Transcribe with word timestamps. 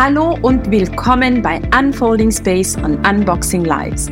Hallo 0.00 0.38
und 0.42 0.70
willkommen 0.70 1.42
bei 1.42 1.60
Unfolding 1.76 2.30
Space 2.30 2.76
und 2.76 3.04
Unboxing 3.04 3.64
Lives, 3.64 4.06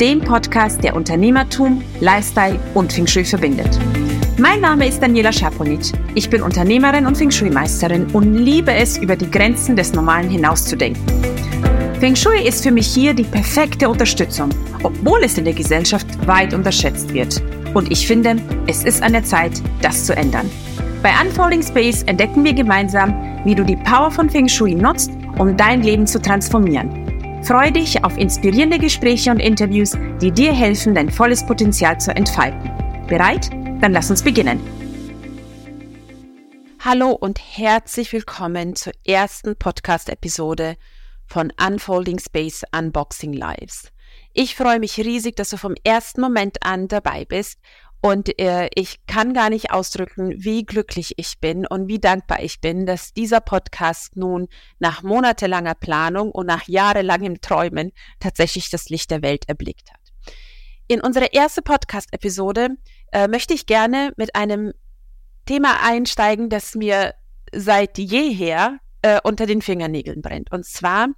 dem 0.00 0.18
Podcast, 0.18 0.82
der 0.82 0.96
Unternehmertum, 0.96 1.84
Lifestyle 2.00 2.58
und 2.74 2.92
Feng 2.92 3.06
Shui 3.06 3.24
verbindet. 3.24 3.78
Mein 4.38 4.60
Name 4.60 4.88
ist 4.88 5.00
Daniela 5.00 5.32
Schaponic. 5.32 5.92
Ich 6.16 6.28
bin 6.28 6.42
Unternehmerin 6.42 7.06
und 7.06 7.16
Feng 7.16 7.30
Shui-Meisterin 7.30 8.06
und 8.12 8.34
liebe 8.34 8.74
es, 8.74 8.98
über 8.98 9.14
die 9.14 9.30
Grenzen 9.30 9.76
des 9.76 9.92
Normalen 9.92 10.28
hinauszudenken. 10.28 11.00
Feng 12.00 12.16
Shui 12.16 12.44
ist 12.44 12.64
für 12.64 12.72
mich 12.72 12.88
hier 12.88 13.14
die 13.14 13.22
perfekte 13.22 13.88
Unterstützung, 13.88 14.48
obwohl 14.82 15.22
es 15.22 15.38
in 15.38 15.44
der 15.44 15.54
Gesellschaft 15.54 16.08
weit 16.26 16.52
unterschätzt 16.52 17.14
wird. 17.14 17.40
Und 17.72 17.92
ich 17.92 18.04
finde, 18.04 18.38
es 18.66 18.82
ist 18.82 19.00
an 19.00 19.12
der 19.12 19.22
Zeit, 19.22 19.62
das 19.80 20.06
zu 20.06 20.16
ändern. 20.16 20.50
Bei 21.04 21.12
Unfolding 21.20 21.62
Space 21.62 22.02
entdecken 22.04 22.44
wir 22.44 22.54
gemeinsam, 22.54 23.12
wie 23.44 23.54
du 23.54 23.62
die 23.62 23.76
Power 23.76 24.10
von 24.10 24.30
Feng 24.30 24.48
Shui 24.48 24.74
nutzt, 24.74 25.10
um 25.38 25.54
dein 25.54 25.82
Leben 25.82 26.06
zu 26.06 26.18
transformieren. 26.18 27.42
Freue 27.44 27.70
dich 27.70 28.02
auf 28.02 28.16
inspirierende 28.16 28.78
Gespräche 28.78 29.30
und 29.30 29.38
Interviews, 29.38 29.98
die 30.22 30.32
dir 30.32 30.54
helfen, 30.54 30.94
dein 30.94 31.10
volles 31.10 31.44
Potenzial 31.44 32.00
zu 32.00 32.16
entfalten. 32.16 32.70
Bereit? 33.06 33.50
Dann 33.82 33.92
lass 33.92 34.08
uns 34.08 34.22
beginnen. 34.22 34.58
Hallo 36.80 37.10
und 37.10 37.38
herzlich 37.38 38.10
willkommen 38.14 38.74
zur 38.74 38.94
ersten 39.06 39.56
Podcast-Episode 39.56 40.76
von 41.26 41.52
Unfolding 41.62 42.18
Space 42.18 42.62
Unboxing 42.74 43.34
Lives. 43.34 43.92
Ich 44.32 44.56
freue 44.56 44.80
mich 44.80 44.98
riesig, 44.98 45.36
dass 45.36 45.50
du 45.50 45.58
vom 45.58 45.74
ersten 45.84 46.20
Moment 46.20 46.64
an 46.64 46.88
dabei 46.88 47.24
bist 47.24 47.60
und 48.04 48.38
äh, 48.38 48.68
ich 48.74 49.06
kann 49.06 49.32
gar 49.32 49.48
nicht 49.48 49.70
ausdrücken, 49.70 50.34
wie 50.36 50.66
glücklich 50.66 51.14
ich 51.16 51.38
bin 51.40 51.66
und 51.66 51.88
wie 51.88 51.98
dankbar 51.98 52.42
ich 52.42 52.60
bin, 52.60 52.84
dass 52.84 53.14
dieser 53.14 53.40
Podcast 53.40 54.14
nun 54.14 54.48
nach 54.78 55.02
monatelanger 55.02 55.74
Planung 55.74 56.30
und 56.30 56.44
nach 56.44 56.68
jahrelangem 56.68 57.40
Träumen 57.40 57.92
tatsächlich 58.20 58.68
das 58.68 58.90
Licht 58.90 59.10
der 59.10 59.22
Welt 59.22 59.48
erblickt 59.48 59.90
hat. 59.90 60.00
In 60.86 61.00
unsere 61.00 61.28
erste 61.32 61.62
Podcast-Episode 61.62 62.76
äh, 63.10 63.26
möchte 63.26 63.54
ich 63.54 63.64
gerne 63.64 64.12
mit 64.18 64.36
einem 64.36 64.74
Thema 65.46 65.82
einsteigen, 65.82 66.50
das 66.50 66.74
mir 66.74 67.14
seit 67.54 67.96
jeher 67.96 68.80
äh, 69.00 69.18
unter 69.24 69.46
den 69.46 69.62
Fingernägeln 69.62 70.20
brennt. 70.20 70.52
Und 70.52 70.66
zwar, 70.66 71.08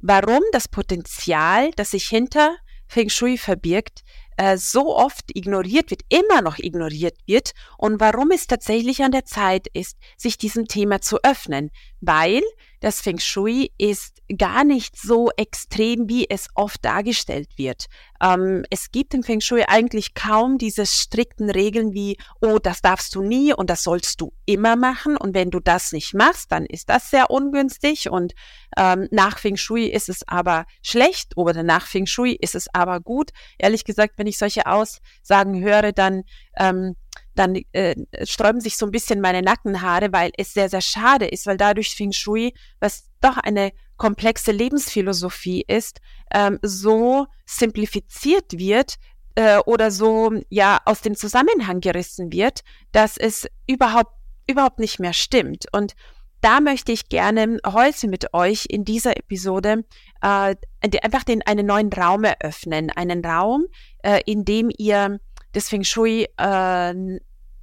warum 0.00 0.42
das 0.52 0.68
Potenzial, 0.68 1.70
das 1.70 1.92
sich 1.92 2.06
hinter 2.06 2.54
Feng 2.86 3.08
Shui 3.08 3.38
verbirgt, 3.38 4.04
äh, 4.36 4.56
so 4.56 4.96
oft 4.96 5.34
ignoriert 5.34 5.90
wird, 5.90 6.02
immer 6.08 6.42
noch 6.42 6.58
ignoriert 6.58 7.16
wird 7.26 7.52
und 7.78 8.00
warum 8.00 8.30
es 8.30 8.46
tatsächlich 8.46 9.02
an 9.02 9.12
der 9.12 9.24
Zeit 9.24 9.66
ist, 9.72 9.96
sich 10.16 10.38
diesem 10.38 10.66
Thema 10.66 11.00
zu 11.00 11.18
öffnen, 11.22 11.70
weil 12.06 12.42
das 12.80 13.00
Feng 13.00 13.18
Shui 13.18 13.70
ist 13.78 14.18
gar 14.36 14.64
nicht 14.64 14.96
so 15.00 15.30
extrem, 15.36 16.08
wie 16.08 16.28
es 16.28 16.48
oft 16.54 16.84
dargestellt 16.84 17.56
wird. 17.56 17.86
Ähm, 18.22 18.64
es 18.70 18.90
gibt 18.90 19.14
im 19.14 19.22
Feng 19.22 19.40
Shui 19.40 19.64
eigentlich 19.66 20.14
kaum 20.14 20.58
diese 20.58 20.86
strikten 20.86 21.50
Regeln 21.50 21.94
wie, 21.94 22.16
oh, 22.40 22.58
das 22.58 22.82
darfst 22.82 23.14
du 23.14 23.22
nie 23.22 23.54
und 23.54 23.70
das 23.70 23.84
sollst 23.84 24.20
du 24.20 24.32
immer 24.46 24.76
machen 24.76 25.16
und 25.16 25.34
wenn 25.34 25.50
du 25.50 25.60
das 25.60 25.92
nicht 25.92 26.14
machst, 26.14 26.52
dann 26.52 26.66
ist 26.66 26.88
das 26.88 27.10
sehr 27.10 27.30
ungünstig 27.30 28.10
und 28.10 28.34
ähm, 28.76 29.08
nach 29.10 29.38
Feng 29.38 29.56
Shui 29.56 29.86
ist 29.86 30.08
es 30.08 30.26
aber 30.26 30.66
schlecht 30.82 31.36
oder 31.36 31.62
nach 31.62 31.86
Feng 31.86 32.06
Shui 32.06 32.32
ist 32.32 32.54
es 32.54 32.66
aber 32.72 33.00
gut. 33.00 33.30
Ehrlich 33.58 33.84
gesagt, 33.84 34.14
wenn 34.16 34.26
ich 34.26 34.38
solche 34.38 34.66
Aussagen 34.66 35.62
höre, 35.62 35.92
dann 35.92 36.24
ähm, 36.56 36.96
dann 37.34 37.56
äh, 37.72 37.94
sträuben 38.22 38.60
sich 38.60 38.76
so 38.76 38.86
ein 38.86 38.92
bisschen 38.92 39.20
meine 39.20 39.42
Nackenhaare, 39.42 40.12
weil 40.12 40.30
es 40.36 40.54
sehr, 40.54 40.68
sehr 40.68 40.80
schade 40.80 41.26
ist, 41.26 41.46
weil 41.46 41.56
dadurch 41.56 41.94
Feng 41.94 42.12
Shui, 42.12 42.54
was 42.80 43.10
doch 43.20 43.36
eine 43.38 43.72
komplexe 43.96 44.52
Lebensphilosophie 44.52 45.64
ist, 45.66 46.00
ähm, 46.32 46.58
so 46.62 47.26
simplifiziert 47.46 48.52
wird 48.52 48.96
äh, 49.34 49.58
oder 49.58 49.90
so 49.90 50.32
ja 50.48 50.80
aus 50.84 51.00
dem 51.00 51.16
Zusammenhang 51.16 51.80
gerissen 51.80 52.32
wird, 52.32 52.60
dass 52.92 53.16
es 53.16 53.46
überhaupt 53.66 54.12
überhaupt 54.46 54.78
nicht 54.78 55.00
mehr 55.00 55.14
stimmt. 55.14 55.66
Und 55.72 55.94
da 56.40 56.60
möchte 56.60 56.92
ich 56.92 57.08
gerne 57.08 57.58
heute 57.66 58.06
mit 58.08 58.34
euch 58.34 58.66
in 58.68 58.84
dieser 58.84 59.16
Episode 59.16 59.84
äh, 60.20 60.54
einfach 61.02 61.24
den 61.24 61.40
einen 61.40 61.66
neuen 61.66 61.90
Raum 61.90 62.24
eröffnen, 62.24 62.90
einen 62.90 63.24
Raum, 63.24 63.64
äh, 64.02 64.20
in 64.26 64.44
dem 64.44 64.70
ihr 64.76 65.20
das 65.54 65.68
Feng 65.68 65.84
Shui, 65.84 66.28
äh, 66.36 66.94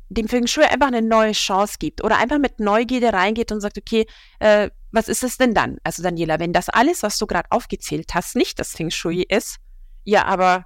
dem 0.10 0.28
Feng 0.28 0.48
Shui 0.48 0.64
einfach 0.64 0.88
eine 0.88 1.02
neue 1.02 1.34
Chance 1.34 1.76
gibt 1.80 2.04
oder 2.04 2.18
einfach 2.18 2.40
mit 2.40 2.60
Neugierde 2.60 3.14
reingeht 3.14 3.52
und 3.52 3.62
sagt, 3.62 3.78
okay, 3.78 4.06
äh, 4.40 4.70
was 4.92 5.08
ist 5.08 5.24
es 5.24 5.38
denn 5.38 5.54
dann? 5.54 5.78
Also 5.84 6.04
Daniela, 6.04 6.40
wenn 6.40 6.54
das 6.54 6.68
alles, 6.68 7.04
was 7.04 7.18
du 7.18 7.28
gerade 7.28 7.50
aufgezählt 7.52 8.14
hast, 8.14 8.36
nicht 8.36 8.60
das 8.60 8.76
Feng 8.76 8.92
Shui 8.92 9.24
ist, 9.28 9.58
ja, 10.04 10.26
aber 10.26 10.66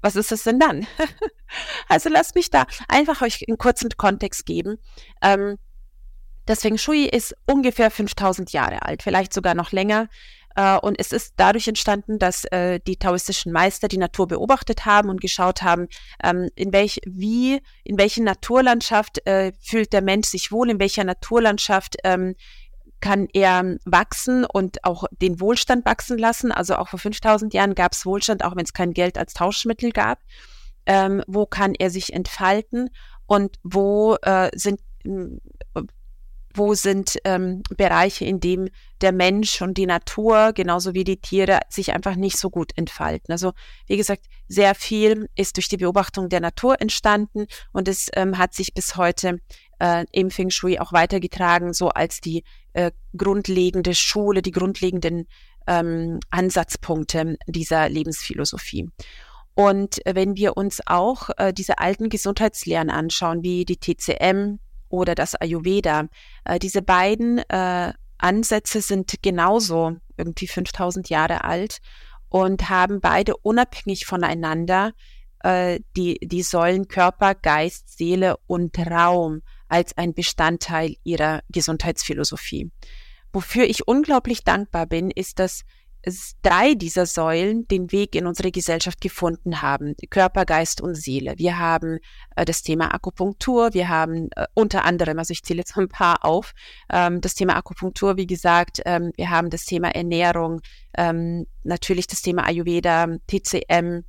was 0.00 0.16
ist 0.16 0.32
es 0.32 0.42
denn 0.44 0.60
dann? 0.60 0.86
also 1.88 2.08
lasst 2.08 2.34
mich 2.34 2.50
da 2.50 2.66
einfach 2.88 3.22
euch 3.22 3.48
einen 3.48 3.58
kurzen 3.58 3.88
Kontext 3.96 4.46
geben. 4.46 4.78
Ähm, 5.22 5.58
das 6.46 6.60
Feng 6.60 6.76
Shui 6.76 7.06
ist 7.06 7.34
ungefähr 7.46 7.90
5000 7.90 8.52
Jahre 8.52 8.82
alt, 8.82 9.02
vielleicht 9.02 9.32
sogar 9.32 9.54
noch 9.54 9.72
länger. 9.72 10.08
Äh, 10.54 10.78
und 10.78 10.98
es 10.98 11.12
ist 11.12 11.34
dadurch 11.36 11.68
entstanden, 11.68 12.18
dass 12.18 12.44
äh, 12.46 12.80
die 12.86 12.96
taoistischen 12.96 13.52
Meister 13.52 13.88
die 13.88 13.98
Natur 13.98 14.28
beobachtet 14.28 14.86
haben 14.86 15.08
und 15.08 15.20
geschaut 15.20 15.62
haben, 15.62 15.88
ähm, 16.22 16.48
in 16.54 16.72
welch, 16.72 17.00
wie, 17.06 17.60
in 17.82 17.98
welcher 17.98 18.22
Naturlandschaft 18.22 19.26
äh, 19.26 19.52
fühlt 19.60 19.92
der 19.92 20.02
Mensch 20.02 20.28
sich 20.28 20.52
wohl, 20.52 20.70
in 20.70 20.80
welcher 20.80 21.04
Naturlandschaft 21.04 21.96
ähm, 22.04 22.34
kann 23.00 23.28
er 23.34 23.76
wachsen 23.84 24.46
und 24.46 24.82
auch 24.84 25.04
den 25.10 25.38
Wohlstand 25.40 25.84
wachsen 25.84 26.16
lassen. 26.16 26.52
Also 26.52 26.76
auch 26.76 26.88
vor 26.88 26.98
5000 26.98 27.52
Jahren 27.52 27.74
gab 27.74 27.92
es 27.92 28.06
Wohlstand, 28.06 28.44
auch 28.44 28.56
wenn 28.56 28.64
es 28.64 28.72
kein 28.72 28.94
Geld 28.94 29.18
als 29.18 29.34
Tauschmittel 29.34 29.92
gab. 29.92 30.20
Ähm, 30.86 31.22
wo 31.26 31.46
kann 31.46 31.74
er 31.74 31.90
sich 31.90 32.12
entfalten 32.12 32.90
und 33.26 33.56
wo 33.62 34.16
äh, 34.22 34.50
sind 34.54 34.80
wo 36.54 36.74
sind 36.74 37.18
ähm, 37.24 37.62
Bereiche, 37.76 38.24
in 38.24 38.40
dem 38.40 38.68
der 39.00 39.12
Mensch 39.12 39.60
und 39.60 39.76
die 39.76 39.86
Natur, 39.86 40.52
genauso 40.52 40.94
wie 40.94 41.04
die 41.04 41.20
Tiere, 41.20 41.60
sich 41.68 41.92
einfach 41.92 42.16
nicht 42.16 42.38
so 42.38 42.48
gut 42.48 42.72
entfalten. 42.76 43.32
Also 43.32 43.52
wie 43.86 43.96
gesagt, 43.96 44.26
sehr 44.48 44.74
viel 44.74 45.28
ist 45.34 45.56
durch 45.56 45.68
die 45.68 45.76
Beobachtung 45.76 46.28
der 46.28 46.40
Natur 46.40 46.80
entstanden 46.80 47.46
und 47.72 47.88
es 47.88 48.08
ähm, 48.14 48.38
hat 48.38 48.54
sich 48.54 48.72
bis 48.72 48.96
heute 48.96 49.40
äh, 49.80 50.04
im 50.12 50.30
Feng 50.30 50.50
Shui 50.50 50.78
auch 50.78 50.92
weitergetragen, 50.92 51.72
so 51.72 51.88
als 51.88 52.20
die 52.20 52.44
äh, 52.72 52.92
grundlegende 53.16 53.94
Schule, 53.94 54.40
die 54.40 54.52
grundlegenden 54.52 55.26
ähm, 55.66 56.20
Ansatzpunkte 56.30 57.36
dieser 57.46 57.88
Lebensphilosophie. 57.88 58.90
Und 59.54 60.00
wenn 60.04 60.36
wir 60.36 60.56
uns 60.56 60.80
auch 60.86 61.30
äh, 61.36 61.52
diese 61.52 61.78
alten 61.78 62.08
Gesundheitslehren 62.08 62.90
anschauen, 62.90 63.42
wie 63.42 63.64
die 63.64 63.76
TCM, 63.76 64.58
oder 64.94 65.14
das 65.14 65.34
Ayurveda. 65.34 66.08
Äh, 66.44 66.58
diese 66.58 66.82
beiden 66.82 67.38
äh, 67.48 67.92
Ansätze 68.18 68.80
sind 68.80 69.22
genauso 69.22 69.96
irgendwie 70.16 70.46
5000 70.46 71.08
Jahre 71.08 71.44
alt 71.44 71.78
und 72.28 72.68
haben 72.68 73.00
beide 73.00 73.36
unabhängig 73.36 74.06
voneinander 74.06 74.92
äh, 75.40 75.80
die, 75.96 76.18
die 76.22 76.42
Säulen 76.42 76.88
Körper, 76.88 77.34
Geist, 77.34 77.96
Seele 77.96 78.36
und 78.46 78.78
Raum 78.78 79.42
als 79.68 79.96
ein 79.96 80.14
Bestandteil 80.14 80.96
ihrer 81.04 81.40
Gesundheitsphilosophie. 81.50 82.70
Wofür 83.32 83.64
ich 83.64 83.88
unglaublich 83.88 84.44
dankbar 84.44 84.86
bin, 84.86 85.10
ist, 85.10 85.40
dass 85.40 85.64
drei 86.42 86.74
dieser 86.74 87.06
Säulen 87.06 87.66
den 87.68 87.90
Weg 87.92 88.14
in 88.14 88.26
unsere 88.26 88.50
Gesellschaft 88.50 89.00
gefunden 89.00 89.62
haben. 89.62 89.94
Körper, 90.10 90.44
Geist 90.44 90.80
und 90.80 90.94
Seele. 90.94 91.34
Wir 91.36 91.58
haben 91.58 91.98
äh, 92.36 92.44
das 92.44 92.62
Thema 92.62 92.92
Akupunktur, 92.94 93.74
wir 93.74 93.88
haben 93.88 94.28
äh, 94.36 94.46
unter 94.54 94.84
anderem, 94.84 95.18
also 95.18 95.32
ich 95.32 95.42
zähle 95.42 95.60
jetzt 95.60 95.76
ein 95.76 95.88
paar 95.88 96.24
auf, 96.24 96.52
ähm, 96.92 97.20
das 97.20 97.34
Thema 97.34 97.56
Akupunktur, 97.56 98.16
wie 98.16 98.26
gesagt, 98.26 98.80
ähm, 98.84 99.12
wir 99.16 99.30
haben 99.30 99.50
das 99.50 99.64
Thema 99.64 99.94
Ernährung, 99.94 100.60
ähm, 100.96 101.46
natürlich 101.62 102.06
das 102.06 102.22
Thema 102.22 102.44
Ayurveda, 102.46 103.06
TCM, 103.26 104.04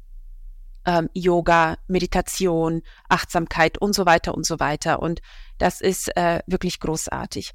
ähm, 0.86 1.10
Yoga, 1.14 1.78
Meditation, 1.88 2.82
Achtsamkeit 3.10 3.78
und 3.78 3.94
so 3.94 4.06
weiter 4.06 4.36
und 4.36 4.46
so 4.46 4.60
weiter. 4.60 5.02
Und 5.02 5.22
das 5.58 5.82
ist 5.82 6.16
äh, 6.16 6.40
wirklich 6.48 6.80
großartig. 6.80 7.54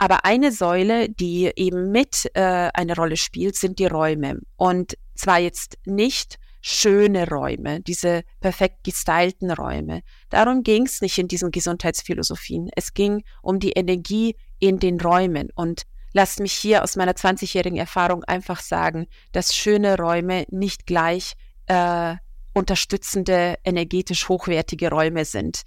Aber 0.00 0.24
eine 0.24 0.50
Säule, 0.50 1.10
die 1.10 1.52
eben 1.56 1.90
mit 1.90 2.30
äh, 2.32 2.70
eine 2.72 2.96
Rolle 2.96 3.18
spielt, 3.18 3.54
sind 3.54 3.78
die 3.78 3.84
Räume. 3.84 4.38
Und 4.56 4.96
zwar 5.14 5.38
jetzt 5.38 5.76
nicht 5.84 6.38
schöne 6.62 7.28
Räume, 7.28 7.82
diese 7.82 8.22
perfekt 8.40 8.82
gestylten 8.82 9.50
Räume. 9.50 10.00
Darum 10.30 10.62
ging 10.62 10.86
es 10.86 11.02
nicht 11.02 11.18
in 11.18 11.28
diesen 11.28 11.50
Gesundheitsphilosophien. 11.50 12.70
Es 12.74 12.94
ging 12.94 13.24
um 13.42 13.58
die 13.60 13.72
Energie 13.72 14.36
in 14.58 14.78
den 14.78 14.98
Räumen. 14.98 15.50
Und 15.54 15.82
lasst 16.14 16.40
mich 16.40 16.54
hier 16.54 16.82
aus 16.82 16.96
meiner 16.96 17.12
20-jährigen 17.12 17.78
Erfahrung 17.78 18.24
einfach 18.24 18.62
sagen, 18.62 19.06
dass 19.32 19.54
schöne 19.54 19.98
Räume 19.98 20.46
nicht 20.48 20.86
gleich 20.86 21.34
äh, 21.66 22.16
unterstützende, 22.54 23.56
energetisch 23.64 24.30
hochwertige 24.30 24.88
Räume 24.88 25.26
sind. 25.26 25.60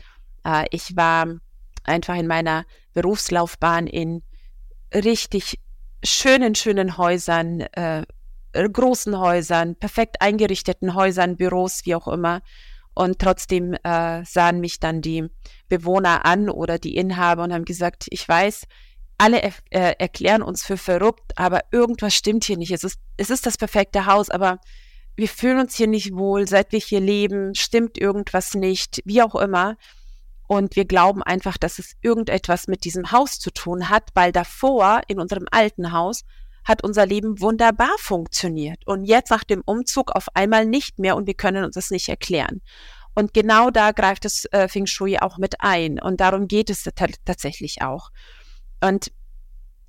Äh, 0.44 0.66
ich 0.72 0.96
war 0.96 1.28
einfach 1.84 2.16
in 2.16 2.28
meiner 2.28 2.66
Berufslaufbahn 2.94 3.88
in 3.88 4.24
richtig 4.94 5.60
schönen, 6.04 6.56
schönen 6.56 6.98
Häusern, 6.98 7.62
äh, 7.62 8.04
großen 8.54 9.18
Häusern, 9.18 9.76
perfekt 9.76 10.22
eingerichteten 10.22 10.94
Häusern, 10.94 11.38
Büros, 11.38 11.82
wie 11.86 11.96
auch 11.96 12.08
immer. 12.08 12.42
Und 12.94 13.20
trotzdem 13.20 13.74
äh, 13.84 14.24
sahen 14.24 14.60
mich 14.60 14.80
dann 14.80 15.02
die 15.02 15.28
Bewohner 15.68 16.26
an 16.26 16.50
oder 16.50 16.78
die 16.78 16.96
Inhaber 16.96 17.44
und 17.44 17.54
haben 17.54 17.66
gesagt, 17.66 18.06
ich 18.10 18.28
weiß, 18.28 18.66
alle 19.18 19.42
er, 19.42 19.54
äh, 19.72 19.96
erklären 19.98 20.44
uns 20.44 20.64
für 20.64 20.78
verrückt, 20.78 21.32
aber 21.36 21.62
irgendwas 21.72 22.14
stimmt 22.14 22.44
hier 22.44 22.58
nicht. 22.58 22.72
Es 22.72 22.84
ist, 22.84 23.00
es 23.18 23.30
ist 23.30 23.46
das 23.46 23.58
perfekte 23.58 24.06
Haus, 24.06 24.30
aber 24.30 24.60
wir 25.16 25.28
fühlen 25.28 25.60
uns 25.60 25.76
hier 25.76 25.88
nicht 25.88 26.14
wohl, 26.16 26.48
seit 26.48 26.72
wir 26.72 26.80
hier 26.80 27.00
leben, 27.00 27.56
stimmt 27.56 27.98
irgendwas 27.98 28.54
nicht, 28.54 29.02
wie 29.06 29.22
auch 29.22 29.36
immer. 29.36 29.78
Und 30.48 30.76
wir 30.76 30.86
glauben 30.86 31.24
einfach, 31.24 31.58
dass 31.58 31.80
es 31.80 31.94
irgendetwas 32.02 32.68
mit 32.68 32.84
diesem 32.84 33.12
Haus 33.12 33.40
zu 33.40 33.52
tun 33.52 33.90
hat, 33.90 34.10
weil 34.14 34.32
davor 34.32 35.02
in 35.08 35.20
unserem 35.20 35.46
alten 35.52 35.92
Haus 35.92 36.24
hat 36.66 36.84
unser 36.84 37.06
Leben 37.06 37.42
wunderbar 37.42 37.96
funktioniert. 37.98 38.86
Und 38.86 39.06
jetzt 39.06 39.32
nach 39.32 39.44
dem 39.44 39.62
Umzug 39.66 40.12
auf 40.12 40.28
einmal 40.34 40.66
nicht 40.66 41.00
mehr 41.00 41.16
und 41.16 41.28
wir 41.28 41.34
können 41.34 41.64
uns 41.64 41.76
das 41.76 41.92
nicht 41.92 42.08
erklären. 42.10 42.62
Und 43.16 43.34
genau 43.34 43.70
da 43.70 43.92
greift 43.92 44.26
das 44.26 44.46
äh, 44.52 44.68
Feng 44.68 44.86
Shui 44.86 45.18
auch 45.20 45.38
mit 45.38 45.62
ein. 45.62 46.00
Und 46.00 46.20
darum 46.20 46.48
geht 46.48 46.70
es 46.70 46.84
tatsächlich 47.26 47.82
auch. 47.82 48.10
Und 48.82 49.12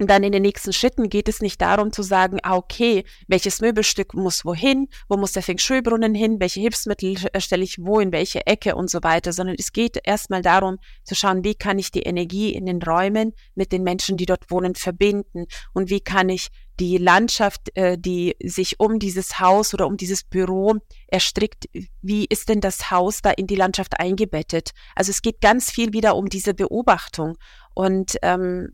und 0.01 0.11
dann 0.11 0.25
in 0.25 0.33
den 0.33 0.43
nächsten 0.43 0.73
Schritten 0.73 1.09
geht 1.09 1.29
es 1.29 1.41
nicht 1.41 1.61
darum 1.61 1.93
zu 1.93 2.03
sagen, 2.03 2.39
ah, 2.43 2.57
okay, 2.57 3.05
welches 3.29 3.61
Möbelstück 3.61 4.15
muss 4.15 4.45
wohin, 4.45 4.89
wo 5.09 5.17
muss 5.17 5.33
der 5.33 5.43
Feng 5.43 5.59
Shui-Brunnen 5.59 6.15
hin, 6.15 6.41
welche 6.41 6.61
Hilfsmittel 6.61 7.17
stelle 7.39 7.63
ich 7.63 7.79
wo, 7.81 8.01
in 8.01 8.13
welche 8.13 8.47
Ecke 8.47 8.75
und 8.75 8.91
so 8.91 9.03
weiter, 9.03 9.33
sondern 9.33 9.57
es 9.59 9.73
geht 9.73 9.99
erstmal 10.03 10.43
darum 10.43 10.79
zu 11.05 11.15
schauen, 11.15 11.45
wie 11.45 11.55
kann 11.55 11.79
ich 11.79 11.93
die 11.93 12.03
Energie 12.03 12.53
in 12.53 12.67
den 12.67 12.83
Räumen 12.83 13.35
mit 13.55 13.73
den 13.73 13.85
Menschen, 13.85 14.17
die 14.17 14.27
dort 14.27 14.51
wohnen, 14.51 14.75
verbinden 14.75 15.47
und 15.73 15.91
wie 15.91 16.01
kann 16.01 16.29
ich 16.29 16.49
die 16.81 16.99
Landschaft, 16.99 17.77
äh, 17.77 17.97
die 17.97 18.35
sich 18.43 18.81
um 18.81 18.99
dieses 18.99 19.39
Haus 19.39 19.75
oder 19.75 19.87
um 19.87 19.97
dieses 19.97 20.25
Büro 20.25 20.75
erstrickt, 21.07 21.67
wie 22.03 22.25
ist 22.25 22.49
denn 22.49 22.61
das 22.61 22.91
Haus 22.91 23.23
da 23.23 23.31
in 23.31 23.47
die 23.47 23.55
Landschaft 23.55 24.01
eingebettet? 24.01 24.71
Also 24.97 25.11
es 25.11 25.23
geht 25.23 25.41
ganz 25.41 25.71
viel 25.71 25.93
wieder 25.93 26.17
um 26.17 26.29
diese 26.29 26.53
Beobachtung 26.53 27.37
und 27.75 28.17
ähm, 28.23 28.71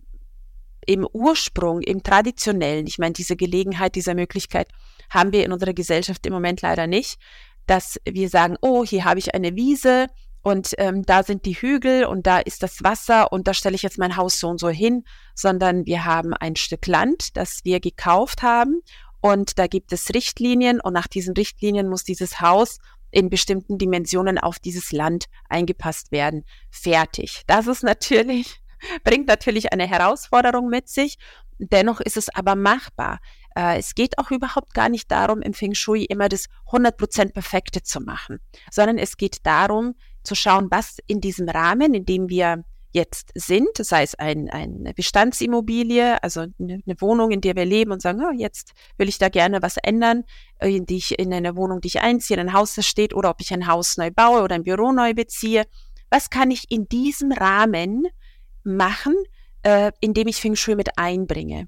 im 0.87 1.07
Ursprung, 1.13 1.81
im 1.81 2.03
traditionellen, 2.03 2.87
ich 2.87 2.99
meine, 2.99 3.13
diese 3.13 3.37
Gelegenheit, 3.37 3.95
diese 3.95 4.15
Möglichkeit 4.15 4.69
haben 5.11 5.33
wir 5.33 5.45
in 5.45 5.53
unserer 5.53 5.75
Gesellschaft 5.75 6.27
im 6.27 6.33
Moment 6.33 6.63
leider 6.63 6.87
nicht, 6.87 7.19
dass 7.67 8.01
wir 8.05 8.29
sagen, 8.29 8.57
oh, 8.61 8.85
hier 8.85 9.05
habe 9.05 9.19
ich 9.19 9.35
eine 9.35 9.55
Wiese 9.57 10.07
und 10.43 10.75
ähm, 10.79 11.03
da 11.05 11.23
sind 11.23 11.45
die 11.45 11.55
Hügel 11.55 12.05
und 12.05 12.27
da 12.27 12.39
ist 12.39 12.63
das 12.63 12.83
Wasser 12.83 13.33
und 13.33 13.47
da 13.47 13.55
stelle 13.55 13.75
ich 13.75 13.83
jetzt 13.83 13.99
mein 13.99 14.17
Haus 14.17 14.41
so 14.41 14.49
und 14.49 14.59
so 14.59 14.69
hin, 14.69 15.05
sondern 15.35 15.85
wir 15.87 16.05
haben 16.05 16.33
ein 16.35 16.57
Stück 16.57 16.87
Land, 16.87 17.37
das 17.37 17.61
wir 17.65 17.81
gekauft 17.81 18.43
haben 18.43 18.81
und 19.21 19.59
da 19.59 19.67
gibt 19.67 19.93
es 19.93 20.15
Richtlinien 20.15 20.81
und 20.81 20.95
nach 20.95 21.07
diesen 21.07 21.35
Richtlinien 21.35 21.89
muss 21.89 22.05
dieses 22.05 22.41
Haus 22.41 22.79
in 23.11 23.29
bestimmten 23.29 23.77
Dimensionen 23.77 24.39
auf 24.39 24.59
dieses 24.59 24.93
Land 24.93 25.27
eingepasst 25.49 26.13
werden. 26.13 26.45
Fertig. 26.71 27.43
Das 27.47 27.67
ist 27.67 27.83
natürlich 27.83 28.60
bringt 29.05 29.29
natürlich 29.29 29.73
eine 29.73 29.87
Herausforderung 29.87 30.69
mit 30.69 30.89
sich. 30.89 31.19
Dennoch 31.59 32.01
ist 32.01 32.17
es 32.17 32.35
aber 32.35 32.55
machbar. 32.55 33.21
Äh, 33.55 33.79
es 33.79 33.95
geht 33.95 34.19
auch 34.19 34.31
überhaupt 34.31 34.75
gar 34.75 34.89
nicht 34.89 35.11
darum, 35.11 35.43
im 35.43 35.53
Feng 35.53 35.75
Shui 35.75 36.05
immer 36.05 36.29
das 36.29 36.47
100% 36.71 37.33
Perfekte 37.33 37.83
zu 37.83 38.01
machen, 38.01 38.41
sondern 38.71 38.99
es 38.99 39.17
geht 39.17 39.45
darum, 39.45 39.95
zu 40.23 40.35
schauen, 40.35 40.71
was 40.71 40.99
in 41.07 41.21
diesem 41.21 41.49
Rahmen, 41.49 41.95
in 41.95 42.05
dem 42.05 42.29
wir 42.29 42.65
jetzt 42.93 43.31
sind, 43.35 43.69
sei 43.79 44.03
es 44.03 44.15
ein, 44.17 44.51
eine 44.51 44.93
Bestandsimmobilie, 44.95 46.23
also 46.23 46.47
eine, 46.59 47.01
Wohnung, 47.01 47.31
in 47.31 47.41
der 47.41 47.55
wir 47.55 47.65
leben 47.65 47.93
und 47.93 48.03
sagen, 48.03 48.21
oh, 48.25 48.33
jetzt 48.37 48.73
will 48.99 49.09
ich 49.09 49.19
da 49.19 49.29
gerne 49.29 49.63
was 49.63 49.77
ändern, 49.77 50.25
äh, 50.59 50.75
in, 50.75 50.87
die 50.87 50.97
ich, 50.97 51.19
in 51.19 51.33
eine 51.33 51.57
Wohnung, 51.57 51.81
die 51.81 51.89
ich 51.89 52.01
einziehe, 52.01 52.39
in 52.39 52.49
ein 52.49 52.53
Haus, 52.53 52.75
das 52.75 52.87
steht, 52.87 53.15
oder 53.15 53.31
ob 53.31 53.41
ich 53.41 53.53
ein 53.53 53.67
Haus 53.67 53.97
neu 53.97 54.11
baue 54.11 54.43
oder 54.43 54.57
ein 54.57 54.65
Büro 54.65 54.93
neu 54.93 55.15
beziehe. 55.15 55.65
Was 56.11 56.31
kann 56.31 56.51
ich 56.51 56.71
in 56.71 56.89
diesem 56.89 57.31
Rahmen 57.31 58.09
machen, 58.65 59.15
äh, 59.63 59.93
indem 60.01 60.29
ich 60.29 60.37
Feng 60.37 60.57
Shui 60.57 60.75
mit 60.75 60.99
einbringe. 60.99 61.67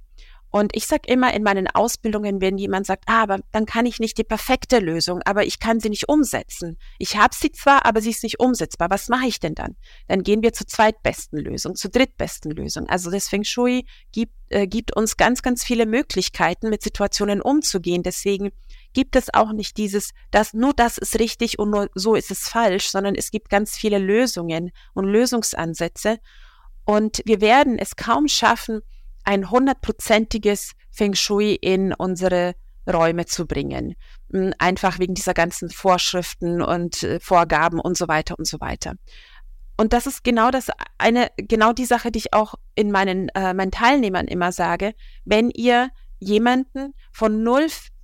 Und 0.53 0.77
ich 0.77 0.87
sage 0.87 1.11
immer 1.11 1.33
in 1.33 1.43
meinen 1.43 1.67
Ausbildungen, 1.67 2.43
wenn 2.43 2.59
jemand 2.59 2.85
sagt, 2.85 3.05
ah, 3.07 3.23
aber 3.23 3.39
dann 3.53 3.65
kann 3.65 3.87
ich 3.87 4.01
nicht 4.01 4.19
die 4.19 4.25
perfekte 4.25 4.81
Lösung, 4.81 5.23
aber 5.25 5.47
ich 5.47 5.59
kann 5.59 5.81
sie 5.81 5.89
nicht 5.89 6.11
umsetzen. 6.11 6.77
Ich 6.99 7.17
habe 7.17 7.35
sie 7.35 7.51
zwar, 7.53 7.87
aber 7.87 8.03
sie 8.03 8.11
ist 8.11 8.23
nicht 8.23 8.39
umsetzbar. 8.39 8.91
Was 8.91 9.09
mache 9.09 9.27
ich 9.27 9.41
denn 9.41 9.55
dann? 9.55 9.77
Dann 10.09 10.23
gehen 10.23 10.43
wir 10.43 10.53
zur 10.53 10.67
zweitbesten 10.67 11.39
Lösung, 11.39 11.75
zur 11.75 11.91
drittbesten 11.91 12.51
Lösung. 12.51 12.87
Also 12.87 13.11
das 13.11 13.31
Feng 13.31 13.45
Shui 13.45 13.87
gibt, 14.13 14.35
äh, 14.51 14.67
gibt 14.67 14.95
uns 14.95 15.17
ganz, 15.17 15.41
ganz 15.41 15.65
viele 15.65 15.87
Möglichkeiten, 15.87 16.69
mit 16.69 16.83
Situationen 16.83 17.41
umzugehen. 17.41 18.03
Deswegen 18.03 18.51
gibt 18.93 19.17
es 19.17 19.33
auch 19.33 19.55
nicht 19.55 19.79
dieses, 19.79 20.11
dass 20.31 20.53
nur 20.53 20.75
das 20.75 20.99
ist 20.99 21.19
richtig 21.19 21.59
und 21.59 21.71
nur 21.71 21.89
so 21.95 22.15
ist 22.15 22.31
es 22.31 22.41
falsch, 22.41 22.91
sondern 22.91 23.15
es 23.15 23.31
gibt 23.31 23.49
ganz 23.49 23.75
viele 23.75 23.97
Lösungen 23.97 24.71
und 24.93 25.07
Lösungsansätze. 25.07 26.19
Und 26.93 27.23
wir 27.25 27.41
werden 27.41 27.79
es 27.79 27.97
kaum 27.97 28.29
schaffen, 28.29 28.83
ein 29.25 29.51
hundertprozentiges 29.51 30.73
Feng 30.91 31.15
Shui 31.15 31.55
in 31.55 31.95
unsere 31.95 32.55
Räume 32.87 33.25
zu 33.25 33.47
bringen. 33.47 33.95
Hm, 34.31 34.53
einfach 34.59 34.99
wegen 34.99 35.15
dieser 35.15 35.33
ganzen 35.33 35.71
Vorschriften 35.71 36.61
und 36.61 37.03
äh, 37.03 37.19
Vorgaben 37.19 37.81
und 37.81 37.97
so 37.97 38.09
weiter 38.09 38.39
und 38.39 38.47
so 38.47 38.61
weiter. 38.61 38.93
Und 39.79 39.95
das 39.95 40.07
ist 40.07 40.23
genau 40.23 40.51
das 40.51 40.69
eine, 40.99 41.31
genau 41.39 41.73
die 41.73 41.87
Sache, 41.87 42.13
die 42.13 42.19
ich 42.19 42.35
auch 42.35 42.57
in 42.75 42.91
meinen, 42.91 43.31
äh, 43.31 43.55
meinen 43.55 43.71
Teilnehmern 43.71 44.27
immer 44.27 44.53
sage. 44.53 44.93
Wenn 45.25 45.49
ihr 45.49 45.89
jemanden 46.19 46.93
von 47.11 47.43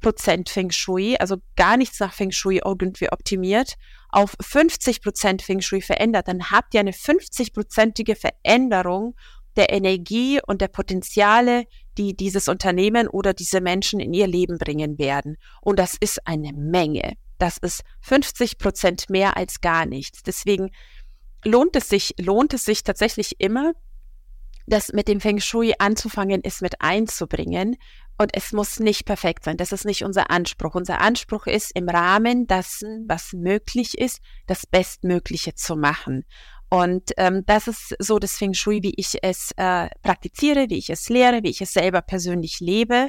0% 0.03 0.49
Feng 0.49 0.71
Shui, 0.71 1.17
also 1.19 1.37
gar 1.57 1.77
nichts 1.77 2.01
nach 2.01 2.13
Feng 2.13 2.31
Shui 2.31 2.61
irgendwie 2.65 3.11
optimiert, 3.11 3.75
auf 4.11 4.37
50% 4.39 5.43
Feng 5.43 5.61
Shui 5.61 5.83
verändert, 5.83 6.29
dann 6.29 6.51
habt 6.51 6.75
ihr 6.75 6.81
eine 6.81 6.93
50%ige 6.93 8.17
Veränderung 8.17 9.15
der 9.57 9.73
Energie 9.73 10.41
und 10.47 10.61
der 10.61 10.69
Potenziale, 10.69 11.65
die 11.99 12.17
dieses 12.17 12.49
Unternehmen 12.49 13.09
oder 13.09 13.35
diese 13.35 13.61
Menschen 13.61 13.99
in 13.99 14.15
ihr 14.15 14.29
Leben 14.29 14.57
bringen 14.57 14.99
werden. 14.99 15.37
Und 15.61 15.79
das 15.79 15.97
ist 15.99 16.27
eine 16.27 16.53
Menge. 16.53 17.15
Das 17.39 17.59
ist 17.59 17.83
50 18.01 18.59
Prozent 18.59 19.11
mehr 19.11 19.37
als 19.37 19.61
gar 19.61 19.85
nichts. 19.85 20.23
Deswegen 20.23 20.71
lohnt 21.45 21.75
es 21.77 21.89
sich, 21.89 22.15
lohnt 22.19 22.55
es 22.55 22.65
sich 22.65 22.85
tatsächlich 22.85 23.41
immer, 23.41 23.73
das 24.67 24.93
mit 24.93 25.09
dem 25.09 25.21
Feng 25.21 25.41
Shui 25.41 25.75
anzufangen, 25.79 26.43
es 26.45 26.61
mit 26.61 26.81
einzubringen, 26.81 27.77
und 28.19 28.31
es 28.35 28.53
muss 28.53 28.81
nicht 28.81 29.05
perfekt 29.05 29.45
sein. 29.45 29.57
Das 29.57 29.73
ist 29.73 29.85
nicht 29.85 30.05
unser 30.05 30.31
Anspruch. 30.31 30.75
Unser 30.75 31.01
Anspruch 31.01 31.47
ist, 31.47 31.71
im 31.75 31.89
Rahmen 31.89 32.47
dessen, 32.49 33.05
was 33.09 33.33
möglich 33.33 33.97
ist, 33.97 34.21
das 34.47 34.67
Bestmögliche 34.67 35.55
zu 35.55 35.77
machen. 35.77 36.25
Und 36.69 37.13
ähm, 37.17 37.45
das 37.47 37.69
ist 37.69 37.95
so 37.99 38.19
das 38.19 38.37
Feng 38.37 38.55
Shui, 38.55 38.83
wie 38.83 38.93
ich 38.97 39.17
es 39.23 39.53
äh, 39.57 39.89
praktiziere, 40.03 40.67
wie 40.69 40.79
ich 40.79 40.91
es 40.91 41.09
lehre, 41.09 41.43
wie 41.43 41.51
ich 41.51 41.63
es 41.63 41.73
selber 41.73 42.03
persönlich 42.03 42.61
lebe. 42.61 43.09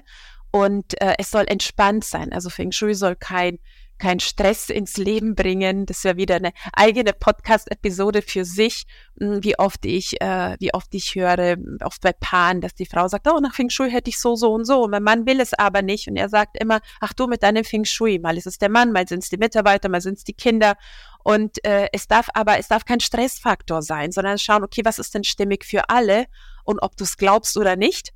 Und 0.52 1.00
äh, 1.02 1.16
es 1.18 1.32
soll 1.32 1.46
entspannt 1.48 2.06
sein. 2.06 2.32
Also 2.32 2.50
Feng 2.50 2.72
Shui 2.72 2.94
soll 2.94 3.16
kein 3.16 3.60
kein 4.00 4.20
Stress 4.20 4.70
ins 4.70 4.98
Leben 4.98 5.36
bringen. 5.36 5.86
Das 5.86 6.04
wäre 6.04 6.18
wieder 6.18 6.38
eine 6.38 6.52
eigene 6.74 7.14
Podcast-Episode 7.14 8.22
für 8.22 8.46
sich, 8.46 8.86
hm, 9.20 9.44
wie 9.44 9.60
oft 9.60 9.86
ich, 9.86 10.20
äh, 10.22 10.56
wie 10.60 10.74
oft 10.74 10.94
ich 10.96 11.14
höre, 11.16 11.58
oft 11.84 12.02
bei 12.02 12.14
Paaren, 12.14 12.62
dass 12.62 12.74
die 12.74 12.86
Frau 12.86 13.08
sagt, 13.08 13.28
oh, 13.28 13.40
nach 13.40 13.54
Feng 13.54 13.70
Shui 13.70 13.92
hätte 13.92 14.10
ich 14.10 14.20
so, 14.20 14.36
so 14.36 14.52
und 14.54 14.66
so. 14.66 14.84
Und 14.84 14.92
mein 14.92 15.04
Mann 15.04 15.26
will 15.26 15.40
es 15.40 15.54
aber 15.54 15.82
nicht. 15.82 16.08
Und 16.08 16.16
er 16.16 16.30
sagt 16.30 16.60
immer, 16.60 16.80
ach 17.00 17.14
du 17.14 17.28
mit 17.28 17.44
deinem 17.44 17.64
Feng 17.64 17.86
Shui, 17.86 18.20
mal 18.20 18.38
ist 18.38 18.48
es 18.48 18.58
der 18.58 18.70
Mann, 18.70 18.92
mal 18.92 19.08
sind 19.08 19.24
es 19.24 19.30
die 19.30 19.38
Mitarbeiter, 19.38 19.90
mal 19.90 20.02
sind 20.02 20.18
es 20.18 20.24
die 20.24 20.34
Kinder. 20.34 20.76
Und 21.24 21.64
äh, 21.66 21.90
es 21.92 22.08
darf 22.08 22.30
aber, 22.34 22.58
es 22.58 22.70
darf 22.70 22.86
kein 22.86 23.02
Stressfaktor 23.02 23.82
sein, 23.82 24.12
sondern 24.12 24.38
schauen, 24.38 24.64
okay, 24.64 24.82
was 24.86 25.00
ist 25.00 25.14
denn 25.14 25.24
stimmig 25.24 25.66
für 25.66 25.90
alle? 25.90 26.26
Und 26.64 26.80
ob 26.80 26.96
du 26.96 27.04
es 27.04 27.18
glaubst 27.18 27.58
oder 27.58 27.76
nicht, 27.76 28.14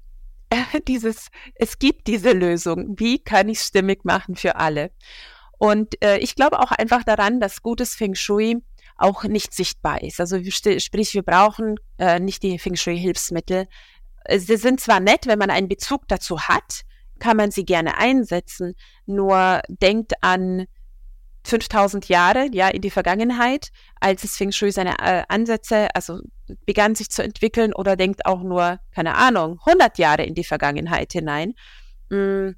dieses, 0.87 1.27
es 1.55 1.79
gibt 1.79 2.07
diese 2.07 2.31
Lösung. 2.31 2.95
Wie 2.97 3.19
kann 3.19 3.49
ich 3.49 3.59
es 3.59 3.67
stimmig 3.67 4.05
machen 4.05 4.35
für 4.35 4.55
alle? 4.55 4.91
Und 5.63 6.03
äh, 6.03 6.17
ich 6.17 6.35
glaube 6.35 6.59
auch 6.59 6.73
einfach 6.73 7.05
daran, 7.05 7.39
dass 7.39 7.61
gutes 7.61 7.95
Feng 7.95 8.15
Shui 8.15 8.61
auch 8.97 9.23
nicht 9.23 9.53
sichtbar 9.53 10.03
ist. 10.03 10.19
Also 10.19 10.37
sprich, 10.43 11.13
wir 11.13 11.23
brauchen 11.23 11.77
äh, 11.97 12.19
nicht 12.19 12.43
die 12.43 12.59
Feng 12.59 12.75
Shui-Hilfsmittel. 12.75 13.67
Äh, 14.25 14.39
sie 14.39 14.57
sind 14.57 14.81
zwar 14.81 14.99
nett, 14.99 15.25
wenn 15.25 15.39
man 15.39 15.49
einen 15.49 15.69
Bezug 15.69 16.05
dazu 16.09 16.41
hat, 16.41 16.81
kann 17.19 17.37
man 17.37 17.49
sie 17.49 17.63
gerne 17.63 17.97
einsetzen. 17.97 18.73
Nur 19.05 19.61
denkt 19.69 20.11
an 20.19 20.65
5000 21.45 22.09
Jahre, 22.09 22.49
ja, 22.51 22.67
in 22.67 22.81
die 22.81 22.91
Vergangenheit, 22.91 23.69
als 24.01 24.25
es 24.25 24.35
Feng 24.35 24.51
Shui 24.51 24.73
seine 24.73 24.99
äh, 24.99 25.23
Ansätze, 25.29 25.87
also 25.95 26.19
begann 26.65 26.95
sich 26.95 27.09
zu 27.09 27.23
entwickeln 27.23 27.73
oder 27.73 27.95
denkt 27.95 28.25
auch 28.25 28.43
nur, 28.43 28.81
keine 28.93 29.15
Ahnung, 29.15 29.61
100 29.65 29.97
Jahre 29.97 30.23
in 30.23 30.33
die 30.35 30.43
Vergangenheit 30.43 31.13
hinein. 31.13 31.53
Mm, 32.09 32.49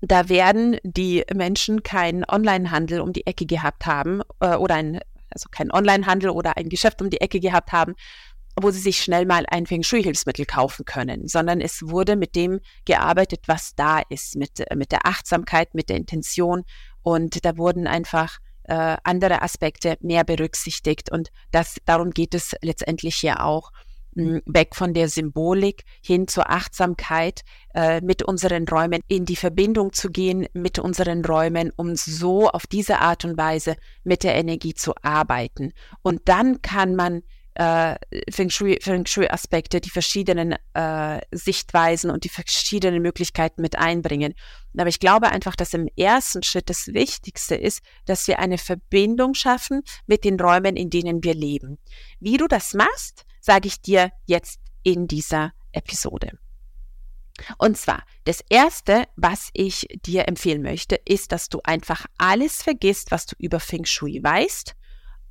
da 0.00 0.28
werden 0.28 0.78
die 0.82 1.24
Menschen 1.34 1.82
keinen 1.82 2.24
Onlinehandel 2.28 3.00
um 3.00 3.12
die 3.12 3.26
Ecke 3.26 3.46
gehabt 3.46 3.86
haben 3.86 4.22
äh, 4.40 4.54
oder 4.54 4.76
ein, 4.76 5.00
also 5.30 5.48
keinen 5.50 5.72
Onlinehandel 5.72 6.30
oder 6.30 6.56
ein 6.56 6.68
Geschäft 6.68 7.02
um 7.02 7.10
die 7.10 7.20
Ecke 7.20 7.40
gehabt 7.40 7.72
haben 7.72 7.94
wo 8.60 8.70
sie 8.70 8.80
sich 8.80 9.02
schnell 9.02 9.26
mal 9.26 9.44
ein 9.48 9.66
Feng 9.66 9.82
Shui-Hilfsmittel 9.82 10.46
kaufen 10.46 10.84
können, 10.84 11.28
sondern 11.28 11.60
es 11.60 11.82
wurde 11.82 12.16
mit 12.16 12.34
dem 12.34 12.60
gearbeitet, 12.84 13.42
was 13.46 13.74
da 13.76 14.02
ist, 14.08 14.36
mit, 14.36 14.64
mit 14.74 14.92
der 14.92 15.06
Achtsamkeit, 15.06 15.74
mit 15.74 15.88
der 15.88 15.96
Intention. 15.96 16.64
Und 17.02 17.44
da 17.44 17.56
wurden 17.56 17.86
einfach 17.86 18.38
äh, 18.64 18.96
andere 19.04 19.42
Aspekte 19.42 19.96
mehr 20.00 20.24
berücksichtigt. 20.24 21.10
Und 21.10 21.30
das, 21.50 21.76
darum 21.84 22.10
geht 22.10 22.34
es 22.34 22.54
letztendlich 22.62 23.16
hier 23.16 23.44
auch 23.44 23.70
weg 24.18 24.74
von 24.74 24.94
der 24.94 25.08
Symbolik 25.08 25.84
hin 26.02 26.28
zur 26.28 26.50
Achtsamkeit, 26.50 27.42
äh, 27.74 28.00
mit 28.00 28.22
unseren 28.22 28.66
Räumen 28.68 29.00
in 29.08 29.24
die 29.24 29.36
Verbindung 29.36 29.92
zu 29.92 30.10
gehen, 30.10 30.46
mit 30.52 30.78
unseren 30.78 31.24
Räumen, 31.24 31.72
um 31.76 31.96
so 31.96 32.48
auf 32.48 32.66
diese 32.66 32.98
Art 32.98 33.24
und 33.24 33.38
Weise 33.38 33.76
mit 34.04 34.24
der 34.24 34.34
Energie 34.34 34.74
zu 34.74 34.94
arbeiten. 35.02 35.72
Und 36.02 36.28
dann 36.28 36.60
kann 36.62 36.96
man 36.96 37.22
äh, 37.54 37.96
Feng 38.30 38.50
Shui-Aspekte, 38.50 39.80
die 39.80 39.90
verschiedenen 39.90 40.54
äh, 40.74 41.20
Sichtweisen 41.32 42.10
und 42.10 42.22
die 42.24 42.28
verschiedenen 42.28 43.02
Möglichkeiten 43.02 43.62
mit 43.62 43.76
einbringen. 43.76 44.34
Aber 44.76 44.88
ich 44.88 45.00
glaube 45.00 45.30
einfach, 45.30 45.56
dass 45.56 45.74
im 45.74 45.88
ersten 45.96 46.44
Schritt 46.44 46.70
das 46.70 46.86
Wichtigste 46.88 47.56
ist, 47.56 47.80
dass 48.06 48.28
wir 48.28 48.38
eine 48.38 48.58
Verbindung 48.58 49.34
schaffen 49.34 49.82
mit 50.06 50.24
den 50.24 50.38
Räumen, 50.38 50.76
in 50.76 50.88
denen 50.88 51.24
wir 51.24 51.34
leben. 51.34 51.78
Wie 52.20 52.36
du 52.36 52.46
das 52.46 52.74
machst, 52.74 53.24
sage 53.40 53.68
ich 53.68 53.80
dir 53.80 54.10
jetzt 54.26 54.60
in 54.82 55.06
dieser 55.06 55.52
Episode. 55.72 56.38
Und 57.58 57.76
zwar, 57.76 58.02
das 58.24 58.42
Erste, 58.48 59.04
was 59.16 59.50
ich 59.52 59.86
dir 60.04 60.28
empfehlen 60.28 60.62
möchte, 60.62 60.96
ist, 61.04 61.32
dass 61.32 61.48
du 61.48 61.60
einfach 61.62 62.06
alles 62.18 62.62
vergisst, 62.62 63.10
was 63.10 63.26
du 63.26 63.36
über 63.38 63.60
Feng 63.60 63.84
Shui 63.84 64.20
weißt 64.22 64.74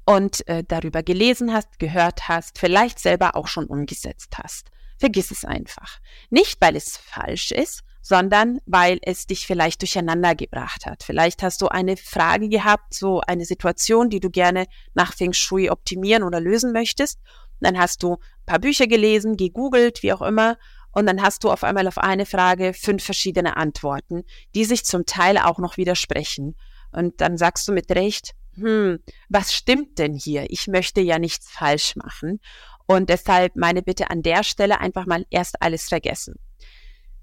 und 0.06 0.48
äh, 0.48 0.64
darüber 0.66 1.04
gelesen 1.04 1.54
hast, 1.54 1.80
gehört 1.80 2.30
hast, 2.30 2.60
vielleicht 2.60 3.00
selber 3.00 3.36
auch 3.36 3.48
schon 3.48 3.66
umgesetzt 3.66 4.38
hast. 4.42 4.70
Vergiss 4.98 5.32
es 5.32 5.46
einfach. 5.46 6.00
Nicht, 6.30 6.60
weil 6.62 6.76
es 6.76 6.98
falsch 6.98 7.52
ist, 7.52 7.84
sondern 8.02 8.60
weil 8.66 9.00
es 9.02 9.28
dich 9.28 9.46
vielleicht 9.46 9.82
durcheinander 9.82 10.34
gebracht 10.34 10.86
hat. 10.86 11.04
Vielleicht 11.04 11.44
hast 11.44 11.62
du 11.62 11.68
eine 11.68 11.98
Frage 11.98 12.48
gehabt, 12.48 12.94
so 12.94 13.20
eine 13.20 13.44
Situation, 13.44 14.10
die 14.10 14.22
du 14.22 14.30
gerne 14.30 14.66
nach 14.94 15.14
Feng 15.14 15.34
Shui 15.34 15.70
optimieren 15.70 16.24
oder 16.24 16.40
lösen 16.40 16.72
möchtest 16.72 17.20
dann 17.60 17.78
hast 17.78 18.04
du 18.04 18.14
ein 18.14 18.46
paar 18.46 18.60
Bücher 18.60 18.88
gelesen, 18.88 19.38
gegoogelt, 19.38 20.04
wie 20.04 20.14
auch 20.14 20.22
immer. 20.22 20.58
Und 20.92 21.06
dann 21.06 21.22
hast 21.22 21.44
du 21.44 21.52
auf 21.52 21.64
einmal 21.64 21.88
auf 21.88 21.98
eine 21.98 22.26
Frage 22.26 22.74
fünf 22.74 23.04
verschiedene 23.04 23.58
Antworten, 23.58 24.24
die 24.56 24.66
sich 24.66 24.84
zum 24.84 25.06
Teil 25.06 25.38
auch 25.38 25.60
noch 25.60 25.78
widersprechen. 25.78 26.56
Und 26.92 27.22
dann 27.22 27.38
sagst 27.38 27.68
du 27.68 27.72
mit 27.72 27.92
Recht, 27.92 28.32
hm, 28.56 29.00
was 29.30 29.54
stimmt 29.54 30.00
denn 30.00 30.16
hier? 30.16 30.46
Ich 30.50 30.68
möchte 30.68 31.02
ja 31.02 31.20
nichts 31.20 31.52
falsch 31.52 31.96
machen. 31.96 32.40
Und 32.88 33.10
deshalb 33.10 33.56
meine 33.56 33.84
Bitte 33.84 34.10
an 34.10 34.24
der 34.24 34.44
Stelle 34.44 34.80
einfach 34.80 35.06
mal 35.06 35.26
erst 35.30 35.62
alles 35.62 35.88
vergessen. 35.88 36.36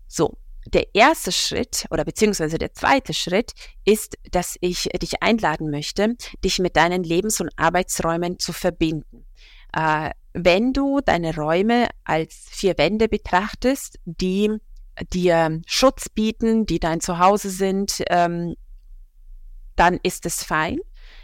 So, 0.06 0.36
der 0.66 0.94
erste 0.94 1.32
Schritt 1.32 1.86
oder 1.90 2.04
beziehungsweise 2.04 2.58
der 2.58 2.72
zweite 2.72 3.14
Schritt 3.14 3.52
ist, 3.84 4.16
dass 4.30 4.56
ich 4.60 4.84
dich 5.02 5.22
einladen 5.22 5.70
möchte, 5.70 6.16
dich 6.44 6.58
mit 6.58 6.76
deinen 6.76 7.02
Lebens- 7.02 7.40
und 7.40 7.50
Arbeitsräumen 7.56 8.38
zu 8.38 8.52
verbinden. 8.52 9.26
Äh, 9.72 10.10
wenn 10.34 10.72
du 10.72 11.00
deine 11.00 11.34
Räume 11.34 11.88
als 12.02 12.34
vier 12.50 12.76
Wände 12.76 13.08
betrachtest, 13.08 13.98
die 14.04 14.50
dir 15.12 15.62
Schutz 15.66 16.08
bieten, 16.08 16.66
die 16.66 16.80
dein 16.80 17.00
Zuhause 17.00 17.50
sind, 17.50 18.02
ähm, 18.10 18.54
dann 19.76 19.98
ist 20.02 20.26
es 20.26 20.42
fein. 20.42 20.78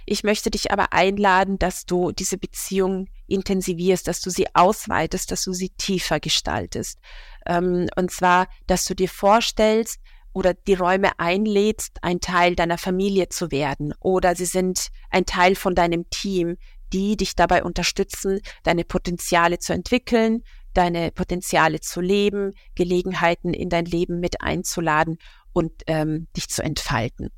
Ich 0.07 0.25
möchte 0.25 0.51
dich 0.51 0.73
aber 0.73 0.93
einladen, 0.93 1.59
dass 1.59 1.87
du 1.87 2.13
diese 2.13 2.39
Beziehung 2.39 3.09
intensivierst, 3.27 4.09
dass 4.09 4.21
du 4.21 4.31
sie 4.31 4.47
ausweitest, 4.55 5.31
dass 5.31 5.45
du 5.45 5.53
sie 5.53 5.71
tiefer 5.71 6.21
gestaltest. 6.21 6.99
Ähm, 7.47 7.89
und 7.97 8.11
zwar, 8.11 8.49
dass 8.67 8.85
du 8.85 8.95
dir 8.95 9.09
vorstellst 9.09 9.99
oder 10.33 10.55
die 10.55 10.75
Räume 10.75 11.19
einlädst, 11.19 11.99
ein 12.03 12.21
Teil 12.21 12.55
deiner 12.55 12.79
Familie 12.79 13.29
zu 13.29 13.51
werden 13.51 13.95
oder 14.01 14.37
sie 14.37 14.47
sind 14.47 14.89
ein 15.11 15.27
Teil 15.27 15.57
von 15.57 15.75
deinem 15.75 16.09
Team, 16.11 16.57
die 16.93 17.17
dich 17.17 17.37
dabei 17.37 17.63
unterstützen, 17.65 18.41
deine 18.63 18.85
Potenziale 18.85 19.59
zu 19.59 19.73
entwickeln, 19.73 20.43
deine 20.75 21.11
Potenziale 21.11 21.81
zu 21.81 22.01
leben, 22.01 22.53
Gelegenheiten 22.75 23.55
in 23.55 23.69
dein 23.69 23.85
Leben 23.85 24.21
mit 24.21 24.41
einzuladen 24.41 25.19
und 25.53 25.73
ähm, 25.87 26.29
dich 26.37 26.49
zu 26.49 26.63
entfalten. 26.63 27.31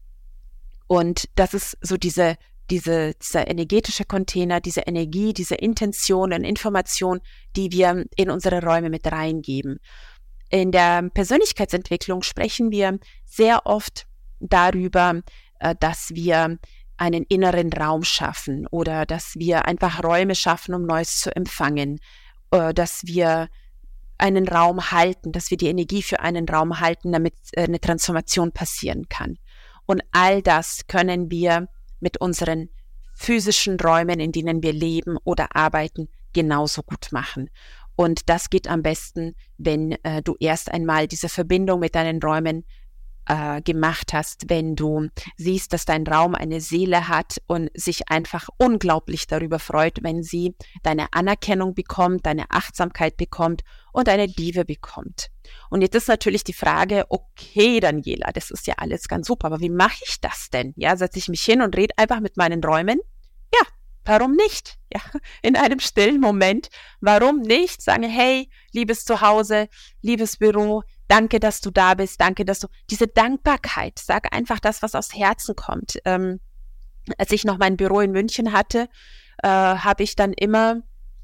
Und 0.87 1.25
das 1.37 1.54
ist 1.54 1.78
so 1.80 1.97
diese, 1.97 2.37
diese, 2.71 3.14
dieser 3.14 3.49
energetische 3.49 4.04
Container, 4.04 4.61
diese 4.61 4.82
Energie, 4.82 5.32
diese 5.32 5.54
Intention 5.54 6.32
und 6.32 6.44
Information, 6.44 7.21
die 7.56 7.73
wir 7.73 8.04
in 8.16 8.30
unsere 8.30 8.62
Räume 8.62 8.90
mit 8.90 9.11
reingeben. 9.11 9.78
In 10.50 10.71
der 10.71 11.09
Persönlichkeitsentwicklung 11.09 12.23
sprechen 12.23 12.71
wir 12.71 12.99
sehr 13.25 13.64
oft 13.64 14.06
darüber, 14.38 15.23
äh, 15.61 15.75
dass 15.80 16.11
wir 16.14 16.59
einen 17.02 17.25
inneren 17.25 17.73
Raum 17.73 18.04
schaffen 18.04 18.68
oder 18.68 19.06
dass 19.06 19.35
wir 19.35 19.66
einfach 19.66 20.04
Räume 20.04 20.37
schaffen, 20.37 20.73
um 20.73 20.87
Neues 20.87 21.18
zu 21.18 21.35
empfangen, 21.35 21.99
äh, 22.52 22.73
dass 22.73 23.04
wir 23.06 23.49
einen 24.18 24.47
Raum 24.47 24.92
halten, 24.92 25.32
dass 25.32 25.50
wir 25.50 25.56
die 25.56 25.66
Energie 25.66 26.04
für 26.04 26.21
einen 26.21 26.49
Raum 26.49 26.78
halten, 26.78 27.11
damit 27.11 27.35
äh, 27.52 27.64
eine 27.64 27.80
Transformation 27.80 28.52
passieren 28.52 29.09
kann. 29.09 29.37
Und 29.85 30.02
all 30.12 30.42
das 30.42 30.87
können 30.87 31.28
wir 31.28 31.66
mit 31.99 32.21
unseren 32.21 32.68
physischen 33.14 33.80
Räumen, 33.80 34.21
in 34.21 34.30
denen 34.30 34.62
wir 34.62 34.73
leben 34.73 35.18
oder 35.25 35.56
arbeiten, 35.56 36.09
genauso 36.32 36.85
gut 36.85 37.09
machen. 37.11 37.50
Und 37.97 38.28
das 38.28 38.49
geht 38.49 38.68
am 38.68 38.82
besten, 38.82 39.35
wenn 39.59 39.92
äh, 40.04 40.23
du 40.23 40.37
erst 40.38 40.71
einmal 40.71 41.09
diese 41.09 41.28
Verbindung 41.28 41.80
mit 41.80 41.97
deinen 41.97 42.23
Räumen 42.23 42.64
äh, 43.26 43.61
gemacht 43.62 44.12
hast, 44.12 44.49
wenn 44.49 44.76
du 44.76 45.09
siehst, 45.37 45.73
dass 45.73 45.85
dein 45.85 46.07
Raum 46.07 46.35
eine 46.35 46.61
Seele 46.61 47.09
hat 47.09 47.41
und 47.47 47.71
sich 47.75 48.09
einfach 48.09 48.49
unglaublich 48.59 49.26
darüber 49.26 49.59
freut, 49.59 49.99
wenn 50.02 50.23
sie 50.23 50.55
deine 50.83 51.12
Anerkennung 51.12 51.75
bekommt, 51.75 52.26
deine 52.26 52.50
Achtsamkeit 52.50 53.17
bekommt 53.17 53.62
und 53.93 54.09
deine 54.09 54.26
Liebe 54.26 54.64
bekommt. 54.64 55.29
Und 55.71 55.83
jetzt 55.83 55.95
ist 55.95 56.09
natürlich 56.09 56.45
die 56.45 56.52
Frage, 56.52 57.05
okay, 57.09 57.81
Daniela, 57.81 58.33
das 58.33 58.50
ist 58.50 58.67
ja 58.67 58.75
alles 58.79 59.09
ganz 59.09 59.26
super, 59.26 59.47
aber 59.47 59.61
wie 59.61 59.71
mache 59.71 60.02
ich 60.07 60.21
das 60.21 60.49
denn? 60.50 60.73
Ja, 60.76 60.97
setze 60.97 61.19
ich 61.19 61.29
mich 61.29 61.43
hin 61.43 61.62
und 61.62 61.76
rede 61.76 61.95
einfach 61.97 62.21
mit 62.21 62.37
meinen 62.37 62.62
Räumen? 62.62 63.00
Warum 64.04 64.35
nicht? 64.35 64.78
Ja, 64.92 65.00
in 65.42 65.56
einem 65.56 65.80
stillen 65.80 66.21
Moment, 66.21 66.68
warum 67.00 67.40
nicht? 67.40 67.80
Sagen, 67.80 68.02
hey, 68.02 68.50
liebes 68.73 69.04
Zuhause, 69.04 69.68
liebes 70.02 70.37
Büro, 70.37 70.82
Danke, 71.12 71.40
dass 71.40 71.61
du 71.61 71.71
da 71.71 71.92
bist. 71.92 72.23
Danke, 72.23 72.47
dass 72.47 72.61
du 72.61 72.68
diese 72.88 73.06
Dankbarkeit. 73.06 73.99
Sag 73.99 74.35
einfach 74.35 74.61
das, 74.61 74.80
was 74.80 74.94
aus 74.94 75.14
Herzen 75.14 75.54
kommt. 75.54 75.99
Ähm, 76.06 76.40
als 77.18 77.32
ich 77.32 77.44
noch 77.44 77.59
mein 77.59 77.76
Büro 77.76 78.00
in 78.00 78.12
München 78.12 78.54
hatte, 78.54 78.88
äh, 79.42 79.49
habe 79.49 80.04
ich 80.04 80.16
dann 80.16 80.32
immer 80.32 80.80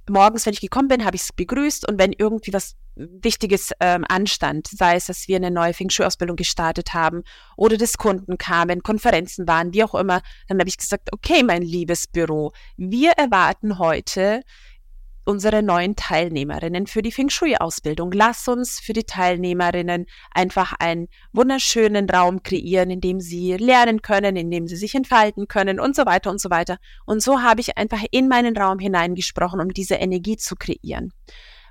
morgens, 0.09 0.47
wenn 0.47 0.53
ich 0.53 0.61
gekommen 0.61 0.89
bin, 0.89 1.05
habe 1.05 1.17
ich 1.17 1.23
es 1.23 1.33
begrüßt 1.33 1.89
und 1.89 1.99
wenn 1.99 2.13
irgendwie 2.13 2.53
was 2.53 2.77
Wichtiges 2.99 3.71
ähm, 3.81 4.05
anstand, 4.09 4.69
sei 4.69 4.97
es, 4.97 5.07
dass 5.07 5.29
wir 5.29 5.37
eine 5.37 5.51
neue 5.51 5.73
Feng 5.73 5.89
Shui-Ausbildung 5.89 6.37
gestartet 6.37 6.95
haben 6.95 7.23
oder 7.57 7.77
dass 7.77 7.97
Kunden 7.97 8.39
kamen, 8.39 8.83
Konferenzen 8.83 9.47
waren, 9.47 9.73
wie 9.73 9.85
auch 9.85 9.95
immer, 9.95 10.21
dann 10.49 10.59
habe 10.59 10.69
ich 10.69 10.77
gesagt, 10.77 11.11
okay, 11.13 11.43
mein 11.45 11.63
liebes 11.63 12.09
Büro, 12.09 12.53
wir 12.77 13.13
erwarten 13.13 13.79
heute 13.79 14.43
unsere 15.29 15.63
neuen 15.63 15.95
Teilnehmerinnen 15.95 16.87
für 16.87 17.03
die 17.03 17.13
Feng 17.13 17.29
Shui-Ausbildung. 17.29 18.13
Lass 18.13 18.49
uns 18.49 18.81
für 18.81 18.95
die 18.95 19.05
Teilnehmerinnen 19.05 20.07
einfach 20.31 20.73
einen 20.79 21.09
wunderschönen 21.35 22.09
Raum 22.09 22.43
kreieren, 22.43 22.89
in 22.89 23.03
dem 23.03 23.21
sie 23.21 23.59
lernen 23.59 24.01
können, 24.01 24.37
in 24.37 24.51
dem 24.51 24.67
sie 24.67 24.77
sich 24.77 24.95
entfalten 24.95 25.47
können 25.47 25.81
und 25.81 25.95
so 25.95 26.07
weiter 26.07 26.31
und 26.31 26.41
so 26.41 26.49
weiter. 26.49 26.79
Und 27.05 27.23
so 27.23 27.43
habe 27.43 27.61
ich 27.61 27.77
einfach 27.77 28.03
in 28.11 28.27
meinen 28.27 28.57
Raum 28.57 28.79
hineingesprochen, 28.79 29.61
um 29.61 29.69
diese 29.69 29.97
Energie 29.97 30.39
zu 30.39 30.57
kreieren 30.57 31.13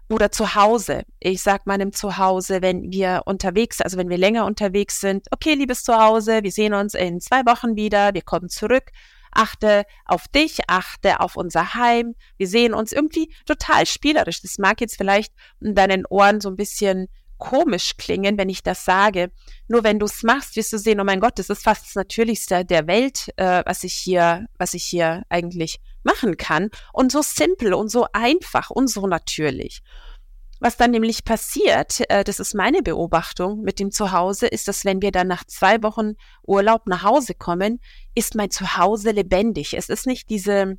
oder 0.08 0.32
zu 0.32 0.54
Hause. 0.54 1.02
Ich 1.20 1.42
sag 1.42 1.66
meinem 1.66 1.94
Zuhause, 1.94 2.62
wenn 2.62 2.92
wir 2.92 3.24
unterwegs, 3.26 3.82
also 3.82 3.98
wenn 3.98 4.10
wir 4.10 4.20
länger 4.20 4.46
unterwegs 4.46 5.02
sind, 5.02 5.26
okay, 5.32 5.56
liebes 5.56 5.84
Zuhause, 5.84 6.44
wir 6.44 6.52
sehen 6.52 6.76
uns 6.76 6.94
in 6.94 7.20
zwei 7.22 7.44
Wochen 7.48 7.76
wieder, 7.76 8.14
wir 8.14 8.22
kommen 8.22 8.50
zurück 8.50 8.92
achte 9.32 9.86
auf 10.06 10.28
dich, 10.28 10.60
achte 10.68 11.20
auf 11.20 11.36
unser 11.36 11.74
Heim. 11.74 12.16
Wir 12.38 12.48
sehen 12.48 12.74
uns 12.74 12.92
irgendwie 12.92 13.34
total 13.46 13.86
spielerisch. 13.86 14.42
Das 14.42 14.58
mag 14.58 14.82
jetzt 14.82 14.98
vielleicht 14.98 15.34
in 15.60 15.76
deinen 15.76 16.06
Ohren 16.06 16.42
so 16.42 16.50
ein 16.50 16.56
bisschen 16.56 17.08
komisch 17.38 17.98
klingen, 17.98 18.38
wenn 18.38 18.50
ich 18.50 18.64
das 18.64 18.86
sage. 18.86 19.32
Nur 19.68 19.84
wenn 19.84 20.00
du 20.00 20.06
es 20.06 20.24
machst, 20.24 20.56
wirst 20.56 20.74
du 20.74 20.78
sehen, 20.78 21.00
oh 21.00 21.04
mein 21.04 21.20
Gott, 21.20 21.38
das 21.40 21.50
ist 21.50 21.64
fast 21.64 21.86
das 21.86 21.96
Natürlichste 21.96 22.66
der 22.66 22.88
Welt, 22.88 23.32
äh, 23.38 23.64
was 23.66 23.84
ich 23.84 23.94
hier, 23.94 24.48
was 24.58 24.74
ich 24.74 24.84
hier 24.84 25.24
eigentlich 25.30 25.80
machen 26.04 26.38
kann. 26.38 26.70
Und 26.94 27.12
so 27.12 27.22
simpel 27.22 27.74
und 27.74 27.90
so 27.90 28.08
einfach 28.14 28.70
und 28.70 28.90
so 28.90 29.08
natürlich. 29.08 29.82
Was 30.60 30.78
dann 30.78 30.92
nämlich 30.92 31.24
passiert, 31.24 32.02
äh, 32.10 32.24
das 32.24 32.40
ist 32.40 32.56
meine 32.56 32.82
Beobachtung 32.82 33.62
mit 33.62 33.80
dem 33.80 33.92
Zuhause, 33.92 34.48
ist, 34.48 34.68
dass 34.68 34.86
wenn 34.86 35.02
wir 35.02 35.12
dann 35.12 35.28
nach 35.28 35.44
zwei 35.46 35.84
Wochen 35.84 36.14
Urlaub 36.44 36.88
nach 36.88 37.04
Hause 37.04 37.36
kommen, 37.36 37.80
ist 38.16 38.36
mein 38.36 38.50
Zuhause 38.50 39.12
lebendig. 39.12 39.76
Es 39.76 39.90
ist 39.90 40.08
nicht 40.08 40.30
diese 40.30 40.78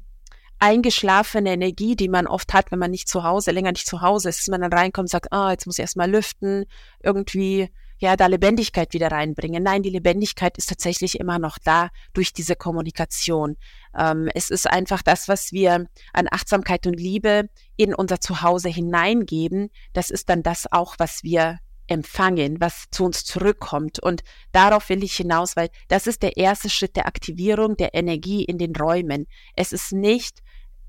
eingeschlafene 0.59 1.53
Energie, 1.53 1.95
die 1.95 2.09
man 2.09 2.27
oft 2.27 2.53
hat, 2.53 2.73
wenn 2.73 2.81
man 2.81 2.91
nicht 2.91 3.09
zu 3.09 3.23
Hause, 3.23 3.53
länger 3.53 3.71
nicht 3.71 3.87
zu 3.87 4.01
Hause 4.01 4.29
ist, 4.29 4.41
dass 4.41 4.49
man 4.49 4.61
dann 4.61 4.73
reinkommt 4.73 5.05
und 5.05 5.11
sagt, 5.11 5.33
ah, 5.33 5.53
jetzt 5.53 5.67
muss 5.67 5.79
ich 5.79 5.83
erstmal 5.83 6.11
lüften, 6.11 6.65
irgendwie 7.01 7.71
ja, 7.99 8.17
da 8.17 8.27
Lebendigkeit 8.27 8.93
wieder 8.93 9.11
reinbringen. 9.11 9.63
Nein, 9.63 9.83
die 9.83 9.91
Lebendigkeit 9.91 10.57
ist 10.57 10.69
tatsächlich 10.69 11.19
immer 11.19 11.39
noch 11.39 11.59
da 11.59 11.91
durch 12.13 12.33
diese 12.33 12.57
Kommunikation. 12.57 13.57
Ähm, 13.97 14.29
es 14.35 14.51
ist 14.51 14.69
einfach 14.69 15.03
das, 15.03 15.29
was 15.29 15.53
wir 15.53 15.87
an 16.13 16.29
Achtsamkeit 16.31 16.87
und 16.87 16.99
Liebe 16.99 17.49
in 17.77 17.95
unser 17.95 18.21
Zuhause 18.21 18.69
hineingeben. 18.69 19.71
Das 19.93 20.11
ist 20.11 20.29
dann 20.29 20.43
das 20.43 20.71
auch, 20.71 20.95
was 20.99 21.23
wir 21.23 21.59
empfangen, 21.89 22.61
was 22.61 22.85
zu 22.91 23.05
uns 23.05 23.25
zurückkommt. 23.25 23.99
Und 23.99 24.23
darauf 24.53 24.89
will 24.89 25.03
ich 25.03 25.17
hinaus, 25.17 25.57
weil 25.57 25.71
das 25.89 26.07
ist 26.07 26.23
der 26.23 26.37
erste 26.37 26.71
Schritt 26.71 26.97
der 26.97 27.07
Aktivierung 27.07 27.77
der 27.77 27.95
Energie 27.95 28.45
in 28.45 28.59
den 28.59 28.77
Räumen. 28.77 29.27
Es 29.57 29.73
ist 29.73 29.93
nicht 29.93 30.41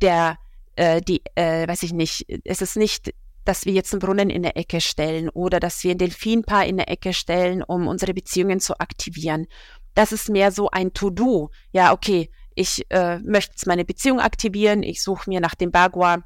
der, 0.01 0.37
äh, 0.75 1.01
die, 1.01 1.21
äh, 1.35 1.67
weiß 1.67 1.83
ich 1.83 1.93
nicht, 1.93 2.25
es 2.43 2.61
ist 2.61 2.75
nicht 2.75 3.13
dass 3.49 3.65
wir 3.65 3.73
jetzt 3.73 3.91
einen 3.93 3.99
Brunnen 3.99 4.29
in 4.29 4.43
der 4.43 4.55
Ecke 4.57 4.79
stellen 4.79 5.27
oder 5.27 5.59
dass 5.59 5.83
wir 5.83 5.89
ein 5.89 5.97
Delfinpaar 5.97 6.67
in 6.67 6.77
der 6.77 6.87
Ecke 6.87 7.13
stellen, 7.13 7.63
um 7.63 7.87
unsere 7.87 8.13
Beziehungen 8.13 8.59
zu 8.59 8.79
aktivieren. 8.79 9.47
Das 9.95 10.11
ist 10.11 10.29
mehr 10.29 10.51
so 10.51 10.69
ein 10.69 10.93
To-Do. 10.93 11.49
Ja, 11.71 11.91
okay, 11.91 12.29
ich 12.53 12.85
äh, 12.91 13.17
möchte 13.17 13.53
jetzt 13.53 13.65
meine 13.65 13.85
Beziehung 13.85 14.19
aktivieren, 14.19 14.83
ich 14.83 15.01
suche 15.01 15.27
mir 15.27 15.39
nach 15.39 15.55
dem 15.55 15.71
Bagua, 15.71 16.23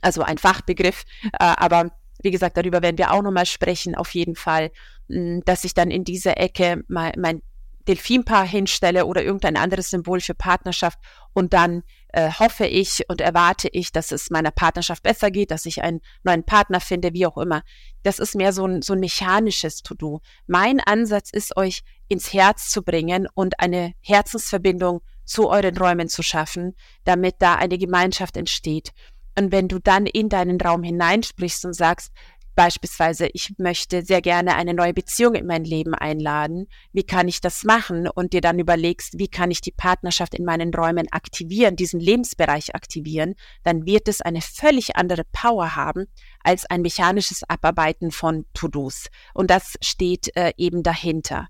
also 0.00 0.22
ein 0.22 0.38
Fachbegriff, 0.38 1.04
äh, 1.22 1.28
aber 1.38 1.92
wie 2.20 2.32
gesagt, 2.32 2.56
darüber 2.56 2.82
werden 2.82 2.98
wir 2.98 3.12
auch 3.12 3.22
nochmal 3.22 3.46
sprechen, 3.46 3.94
auf 3.94 4.12
jeden 4.12 4.34
Fall, 4.34 4.72
mh, 5.06 5.42
dass 5.44 5.62
ich 5.62 5.72
dann 5.72 5.92
in 5.92 6.02
dieser 6.02 6.36
Ecke 6.36 6.82
mein, 6.88 7.12
mein 7.16 7.42
Delfinpaar 7.86 8.44
hinstelle 8.44 9.06
oder 9.06 9.22
irgendein 9.22 9.56
anderes 9.56 9.90
Symbol 9.90 10.20
für 10.20 10.34
Partnerschaft 10.34 10.98
und 11.32 11.52
dann 11.52 11.84
äh, 12.12 12.30
hoffe 12.30 12.66
ich 12.66 13.04
und 13.08 13.20
erwarte 13.20 13.68
ich, 13.68 13.92
dass 13.92 14.12
es 14.12 14.30
meiner 14.30 14.50
Partnerschaft 14.50 15.02
besser 15.02 15.30
geht, 15.30 15.50
dass 15.50 15.66
ich 15.66 15.82
einen 15.82 16.00
neuen 16.22 16.44
Partner 16.44 16.80
finde, 16.80 17.12
wie 17.12 17.26
auch 17.26 17.38
immer. 17.38 17.62
Das 18.02 18.18
ist 18.18 18.34
mehr 18.34 18.52
so 18.52 18.66
ein, 18.66 18.82
so 18.82 18.94
ein 18.94 19.00
mechanisches 19.00 19.82
To-Do. 19.82 20.20
Mein 20.46 20.80
Ansatz 20.80 21.30
ist, 21.30 21.56
euch 21.56 21.82
ins 22.08 22.32
Herz 22.32 22.70
zu 22.70 22.82
bringen 22.82 23.28
und 23.34 23.60
eine 23.60 23.94
Herzensverbindung 24.00 25.00
zu 25.24 25.48
euren 25.48 25.76
Räumen 25.76 26.08
zu 26.08 26.22
schaffen, 26.22 26.74
damit 27.04 27.36
da 27.38 27.54
eine 27.54 27.78
Gemeinschaft 27.78 28.36
entsteht. 28.36 28.92
Und 29.38 29.52
wenn 29.52 29.68
du 29.68 29.78
dann 29.78 30.06
in 30.06 30.28
deinen 30.28 30.60
Raum 30.60 30.82
hineinsprichst 30.82 31.64
und 31.64 31.74
sagst, 31.74 32.10
Beispielsweise, 32.54 33.28
ich 33.32 33.54
möchte 33.58 34.04
sehr 34.04 34.20
gerne 34.20 34.56
eine 34.56 34.74
neue 34.74 34.92
Beziehung 34.92 35.34
in 35.34 35.46
mein 35.46 35.64
Leben 35.64 35.94
einladen. 35.94 36.66
Wie 36.92 37.04
kann 37.04 37.28
ich 37.28 37.40
das 37.40 37.64
machen? 37.64 38.08
Und 38.08 38.32
dir 38.32 38.40
dann 38.40 38.58
überlegst, 38.58 39.18
wie 39.18 39.28
kann 39.28 39.50
ich 39.50 39.60
die 39.60 39.72
Partnerschaft 39.72 40.34
in 40.34 40.44
meinen 40.44 40.74
Räumen 40.74 41.06
aktivieren, 41.10 41.76
diesen 41.76 42.00
Lebensbereich 42.00 42.74
aktivieren, 42.74 43.34
dann 43.62 43.86
wird 43.86 44.08
es 44.08 44.20
eine 44.20 44.42
völlig 44.42 44.96
andere 44.96 45.24
Power 45.32 45.76
haben 45.76 46.06
als 46.42 46.66
ein 46.66 46.82
mechanisches 46.82 47.42
Abarbeiten 47.48 48.10
von 48.10 48.44
To-Dos. 48.54 49.06
Und 49.32 49.50
das 49.50 49.74
steht 49.80 50.34
äh, 50.36 50.52
eben 50.56 50.82
dahinter. 50.82 51.48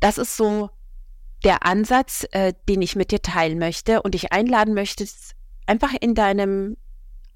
Das 0.00 0.18
ist 0.18 0.36
so 0.36 0.70
der 1.44 1.64
Ansatz, 1.64 2.26
äh, 2.32 2.52
den 2.68 2.82
ich 2.82 2.96
mit 2.96 3.10
dir 3.10 3.22
teilen 3.22 3.58
möchte 3.58 4.02
und 4.02 4.14
dich 4.14 4.32
einladen 4.32 4.74
möchte, 4.74 5.06
einfach 5.66 5.92
in 6.00 6.14
deinem 6.14 6.76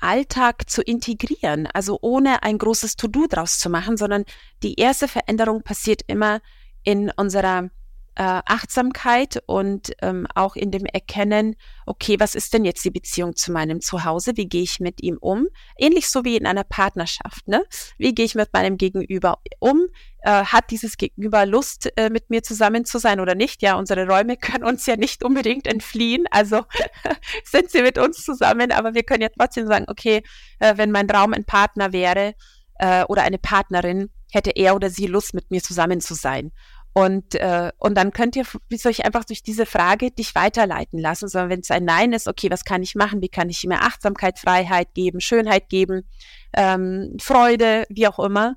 Alltag 0.03 0.69
zu 0.69 0.83
integrieren, 0.83 1.69
also 1.73 1.99
ohne 2.03 2.43
ein 2.43 2.59
großes 2.59 2.97
To-Do 2.97 3.27
draus 3.29 3.59
zu 3.59 3.71
machen, 3.71 3.97
sondern 3.97 4.25
die 4.63 4.75
erste 4.75 5.09
Veränderung 5.09 5.63
passiert 5.63 6.03
immer 6.07 6.41
in 6.85 7.11
unserer 7.17 7.71
äh, 8.15 8.23
Achtsamkeit 8.45 9.43
und 9.47 9.93
ähm, 10.03 10.27
auch 10.35 10.55
in 10.55 10.71
dem 10.71 10.85
Erkennen, 10.85 11.57
okay, 11.87 12.17
was 12.19 12.35
ist 12.35 12.53
denn 12.53 12.65
jetzt 12.65 12.85
die 12.85 12.91
Beziehung 12.91 13.37
zu 13.37 13.53
meinem 13.53 13.81
Zuhause? 13.81 14.33
Wie 14.37 14.49
gehe 14.49 14.63
ich 14.63 14.81
mit 14.81 15.03
ihm 15.03 15.17
um? 15.21 15.47
Ähnlich 15.79 16.09
so 16.11 16.25
wie 16.25 16.37
in 16.37 16.47
einer 16.47 16.65
Partnerschaft. 16.65 17.49
Ne? 17.49 17.65
Wie 17.99 18.15
gehe 18.15 18.27
ich 18.27 18.35
mit 18.35 18.53
meinem 18.53 18.77
Gegenüber 18.77 19.39
um? 19.61 19.87
Äh, 20.21 20.45
hat 20.45 20.71
dieses 20.71 20.99
Gegenüber 20.99 21.47
Lust, 21.47 21.91
äh, 21.97 22.11
mit 22.11 22.29
mir 22.29 22.43
zusammen 22.43 22.85
zu 22.85 22.99
sein 22.99 23.19
oder 23.19 23.35
nicht? 23.35 23.63
Ja, 23.63 23.77
unsere 23.77 24.07
Räume 24.07 24.37
können 24.41 24.65
uns 24.65 24.85
ja 24.87 24.97
nicht 24.97 25.25
unbedingt 25.25 25.67
entfliehen. 25.67 26.27
Also 26.31 26.65
sind 27.45 27.71
sie 27.71 27.83
mit 27.83 27.97
uns 27.99 28.25
zusammen, 28.25 28.73
aber 28.73 28.95
wir 28.95 29.05
können 29.05 29.23
ja 29.23 29.31
trotzdem 29.37 29.67
sagen, 29.67 29.87
okay, 29.89 30.23
äh, 30.59 30.77
wenn 30.77 30.91
mein 30.91 31.09
Raum 31.09 31.33
ein 31.33 31.45
Partner 31.45 31.93
wäre 31.93 32.35
äh, 32.79 33.05
oder 33.05 33.23
eine 33.23 33.39
Partnerin, 33.39 34.11
hätte 34.33 34.51
er 34.51 34.75
oder 34.75 34.91
sie 34.91 35.07
Lust, 35.07 35.35
mit 35.35 35.51
mir 35.51 35.63
zusammen 35.63 36.01
zu 36.01 36.15
sein. 36.15 36.53
Und, 36.95 37.35
äh, 37.37 37.73
und 37.79 37.97
dann 37.97 38.13
könnt 38.13 38.37
ihr 38.37 38.45
wie 38.69 38.77
soll 38.77 38.93
ich 38.93 39.05
einfach 39.05 39.25
durch 39.25 39.43
diese 39.43 39.65
Frage 39.65 40.11
dich 40.11 40.35
weiterleiten 40.35 40.99
lassen, 40.99 41.29
sondern 41.29 41.51
wenn 41.51 41.61
es 41.61 41.71
ein 41.71 41.85
Nein 41.85 42.13
ist, 42.13 42.29
okay, 42.29 42.51
was 42.51 42.65
kann 42.65 42.83
ich 42.83 42.95
machen? 42.95 43.23
Wie 43.23 43.31
kann 43.31 43.49
ich 43.49 43.65
mir 43.65 43.81
Achtsamkeit, 43.81 44.39
Freiheit 44.39 44.93
geben, 44.95 45.21
Schönheit 45.21 45.71
geben, 45.71 46.07
ähm, 46.55 47.17
Freude, 47.19 47.85
wie 47.89 48.07
auch 48.07 48.19
immer. 48.19 48.57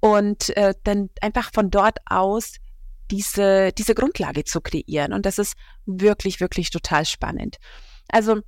Und 0.00 0.56
äh, 0.56 0.74
dann 0.82 1.10
einfach 1.20 1.52
von 1.52 1.70
dort 1.70 1.98
aus 2.06 2.54
diese, 3.10 3.72
diese 3.72 3.94
Grundlage 3.94 4.44
zu 4.44 4.60
kreieren. 4.60 5.12
Und 5.12 5.24
das 5.24 5.38
ist 5.38 5.54
wirklich, 5.84 6.40
wirklich 6.40 6.70
total 6.70 7.04
spannend. 7.04 7.58
Also, 8.08 8.40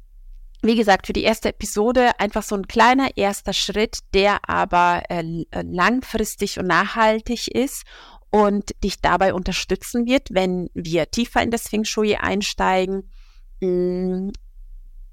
wie 0.62 0.74
gesagt, 0.74 1.06
für 1.06 1.12
die 1.12 1.22
erste 1.22 1.50
Episode 1.50 2.18
einfach 2.18 2.42
so 2.42 2.56
ein 2.56 2.66
kleiner 2.66 3.16
erster 3.16 3.52
Schritt, 3.52 3.98
der 4.14 4.48
aber 4.48 5.02
äh, 5.08 5.44
langfristig 5.52 6.58
und 6.58 6.66
nachhaltig 6.66 7.46
ist 7.46 7.84
und 8.30 8.72
dich 8.84 9.00
dabei 9.00 9.32
unterstützen 9.34 10.06
wird, 10.06 10.28
wenn 10.30 10.68
wir 10.74 11.10
tiefer 11.10 11.42
in 11.42 11.50
das 11.50 11.68
Feng 11.68 11.84
Shui 11.84 12.16
einsteigen. 12.16 13.10
Mm, 13.60 14.30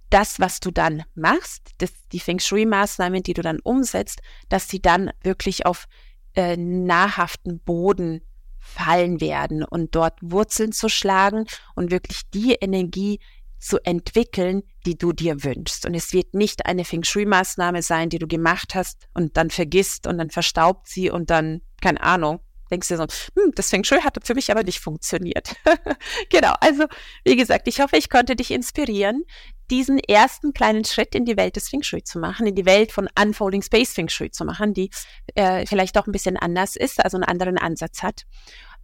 das, 0.09 0.39
was 0.39 0.59
du 0.59 0.71
dann 0.71 1.03
machst, 1.15 1.71
das, 1.79 1.91
die 2.11 2.19
Feng 2.19 2.39
Shui-Maßnahmen, 2.39 3.23
die 3.23 3.33
du 3.33 3.41
dann 3.41 3.59
umsetzt, 3.59 4.21
dass 4.49 4.69
sie 4.69 4.81
dann 4.81 5.11
wirklich 5.23 5.65
auf 5.65 5.87
äh, 6.35 6.55
nahrhaften 6.57 7.59
Boden 7.59 8.21
fallen 8.59 9.21
werden 9.21 9.63
und 9.63 9.95
dort 9.95 10.17
Wurzeln 10.21 10.71
zu 10.71 10.89
schlagen 10.89 11.45
und 11.75 11.91
wirklich 11.91 12.21
die 12.33 12.53
Energie 12.53 13.19
zu 13.59 13.79
entwickeln, 13.83 14.63
die 14.85 14.97
du 14.97 15.11
dir 15.11 15.43
wünschst. 15.43 15.85
Und 15.85 15.95
es 15.95 16.13
wird 16.13 16.33
nicht 16.33 16.65
eine 16.65 16.85
Feng 16.85 17.03
Shui-Maßnahme 17.03 17.81
sein, 17.81 18.09
die 18.09 18.19
du 18.19 18.27
gemacht 18.27 18.75
hast 18.75 19.07
und 19.13 19.37
dann 19.37 19.49
vergisst 19.49 20.07
und 20.07 20.17
dann 20.17 20.29
verstaubt 20.29 20.87
sie 20.87 21.09
und 21.09 21.29
dann, 21.29 21.61
keine 21.81 22.01
Ahnung, 22.01 22.39
denkst 22.71 22.87
du 22.87 22.97
so, 22.97 23.03
hm, 23.03 23.51
das 23.55 23.69
Feng 23.69 23.83
Shui 23.83 24.01
hat 24.01 24.17
für 24.23 24.35
mich 24.35 24.51
aber 24.51 24.63
nicht 24.63 24.79
funktioniert. 24.79 25.55
genau, 26.29 26.53
also 26.59 26.85
wie 27.23 27.35
gesagt, 27.35 27.67
ich 27.67 27.79
hoffe, 27.79 27.97
ich 27.97 28.09
konnte 28.09 28.35
dich 28.35 28.51
inspirieren, 28.51 29.23
diesen 29.71 29.99
ersten 29.99 30.53
kleinen 30.53 30.85
Schritt 30.85 31.15
in 31.15 31.25
die 31.25 31.37
Welt 31.37 31.55
des 31.55 31.69
Feng 31.69 31.83
Shui 31.83 32.03
zu 32.03 32.19
machen, 32.19 32.47
in 32.47 32.55
die 32.55 32.65
Welt 32.65 32.91
von 32.91 33.09
Unfolding 33.19 33.61
Space 33.61 33.93
Feng 33.93 34.09
Shui 34.09 34.31
zu 34.31 34.45
machen, 34.45 34.73
die 34.73 34.89
äh, 35.35 35.65
vielleicht 35.65 35.97
auch 35.97 36.07
ein 36.07 36.11
bisschen 36.11 36.37
anders 36.37 36.75
ist, 36.75 37.03
also 37.03 37.17
einen 37.17 37.23
anderen 37.23 37.57
Ansatz 37.57 38.03
hat. 38.03 38.23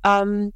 Ähm, 0.03 0.53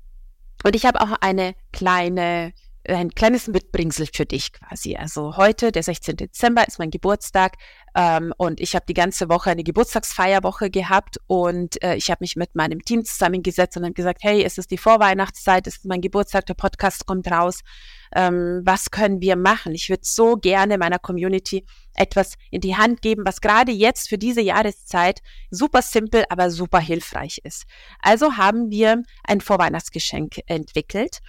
und 0.64 0.76
ich 0.76 0.86
habe 0.86 1.02
auch 1.02 1.12
eine 1.22 1.54
kleine 1.72 2.54
ein 2.88 3.10
kleines 3.12 3.48
Mitbringsel 3.48 4.08
für 4.14 4.26
dich 4.26 4.54
quasi. 4.54 4.96
Also 4.96 5.38
heute, 5.38 5.72
der 5.72 5.84
16. 5.84 6.18
Dezember, 6.18 6.68
ist 6.68 6.80
mein 6.80 6.92
Geburtstag 6.92 7.58
ähm, 7.96 8.34
und 8.38 8.60
ich 8.60 8.76
habe 8.76 8.86
die 8.88 8.94
ganze 8.94 9.30
Woche 9.30 9.50
eine 9.50 9.64
Geburtstagsfeierwoche 9.64 10.70
gehabt 10.70 11.18
und 11.28 11.82
äh, 11.84 11.96
ich 11.96 12.12
habe 12.12 12.20
mich 12.22 12.36
mit 12.36 12.56
meinem 12.56 12.84
Team 12.84 13.04
zusammengesetzt 13.04 13.78
und 13.78 13.84
habe 13.84 13.94
gesagt, 13.94 14.20
hey, 14.24 14.44
es 14.44 14.58
ist 14.58 14.72
die 14.72 14.78
Vorweihnachtszeit, 14.78 15.66
es 15.68 15.78
ist 15.78 15.86
mein 15.86 16.02
Geburtstag, 16.02 16.46
der 16.46 16.54
Podcast 16.54 17.06
kommt 17.06 17.30
raus. 17.32 17.62
Ähm, 18.14 18.62
was 18.64 18.92
können 18.92 19.22
wir 19.22 19.36
machen? 19.36 19.74
Ich 19.74 19.90
würde 19.90 20.04
so 20.04 20.36
gerne 20.36 20.78
meiner 20.78 21.00
Community 21.00 21.66
etwas 21.96 22.36
in 22.52 22.62
die 22.62 22.76
Hand 22.76 23.02
geben, 23.02 23.24
was 23.26 23.42
gerade 23.42 23.72
jetzt 23.72 24.10
für 24.10 24.18
diese 24.18 24.42
Jahreszeit 24.42 25.22
super 25.50 25.82
simpel, 25.82 26.26
aber 26.30 26.52
super 26.52 26.80
hilfreich 26.80 27.40
ist. 27.44 27.64
Also 28.00 28.38
haben 28.38 28.70
wir 28.70 29.04
ein 29.24 29.42
Vorweihnachtsgeschenk 29.42 30.42
entwickelt. 30.48 31.20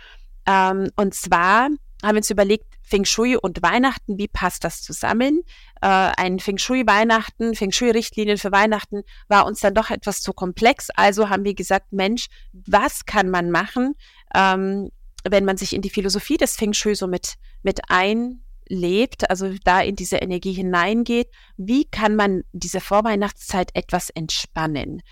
Ähm, 0.46 0.90
und 0.96 1.14
zwar 1.14 1.68
haben 2.02 2.14
wir 2.14 2.18
uns 2.18 2.30
überlegt, 2.30 2.66
Feng 2.82 3.04
Shui 3.04 3.37
und 3.37 3.62
Weihnachten, 3.62 4.16
wie 4.16 4.28
passt 4.28 4.62
das 4.62 4.80
zusammen? 4.80 5.42
Äh, 5.82 5.88
ein 5.88 6.38
Feng 6.38 6.59
Shui 6.59 6.87
Weihnachten, 6.87 7.54
Feng 7.54 7.72
Shui 7.72 7.90
Richtlinien 7.90 8.38
für 8.38 8.52
Weihnachten 8.52 9.02
war 9.28 9.44
uns 9.46 9.61
dann 9.61 9.74
doch 9.74 9.90
etwas 9.90 10.20
zu 10.20 10.32
komplex. 10.32 10.90
Also 10.90 11.28
haben 11.28 11.44
wir 11.44 11.54
gesagt, 11.54 11.92
Mensch, 11.92 12.28
was 12.52 13.04
kann 13.04 13.28
man 13.28 13.50
machen, 13.50 13.94
ähm, 14.35 14.90
wenn 15.28 15.44
man 15.44 15.56
sich 15.56 15.74
in 15.74 15.82
die 15.82 15.90
Philosophie 15.90 16.37
des 16.37 16.56
Feng 16.56 16.72
Shui 16.72 16.94
so 16.94 17.09
mit, 17.09 17.35
mit 17.64 17.80
einlebt, 17.88 19.28
also 19.28 19.52
da 19.64 19.80
in 19.80 19.96
diese 19.96 20.18
Energie 20.18 20.52
hineingeht? 20.52 21.28
Wie 21.56 21.87
kann 21.87 22.14
man 22.14 22.44
diese 22.52 22.80
Vorweihnachtszeit 22.80 23.70
etwas 23.74 24.11
entspannen? 24.11 25.02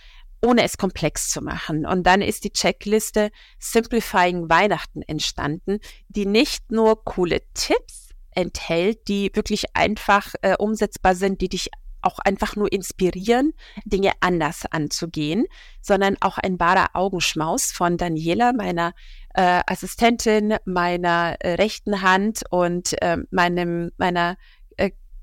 Ohne 0.45 0.63
es 0.63 0.77
komplex 0.77 1.31
zu 1.31 1.43
machen. 1.43 1.87
Und 1.87 2.05
dann 2.07 2.23
ist 2.23 2.45
die 2.45 2.53
Checkliste 2.53 3.31
Simplifying 3.59 4.49
Weihnachten 4.49 5.03
entstanden, 5.03 5.79
die 6.09 6.27
nicht 6.27 6.71
nur 6.71 7.03
coole 7.05 7.41
Tipps 7.55 8.11
enthält, 8.31 9.09
die 9.09 9.31
wirklich 9.35 9.65
einfach 9.75 10.35
äh, 10.43 10.57
umsetzbar 10.59 11.15
sind, 11.15 11.41
die 11.41 11.49
dich 11.49 11.71
auch 12.03 12.19
einfach 12.19 12.55
nur 12.55 12.71
inspirieren, 12.71 13.55
Dinge 13.85 14.13
anders 14.21 14.65
anzugehen, 14.71 15.47
sondern 15.81 16.17
auch 16.21 16.39
ein 16.39 16.61
wahrer 16.61 16.91
Augenschmaus 16.93 17.73
von 17.73 17.97
Daniela, 17.97 18.53
meiner 18.53 18.93
äh, 19.35 19.63
Assistentin, 19.67 20.57
meiner 20.67 21.37
äh, 21.41 21.55
rechten 21.55 22.03
Hand 22.03 22.43
und 22.51 23.01
äh, 23.03 23.19
meinem, 23.31 23.91
meiner 23.97 24.37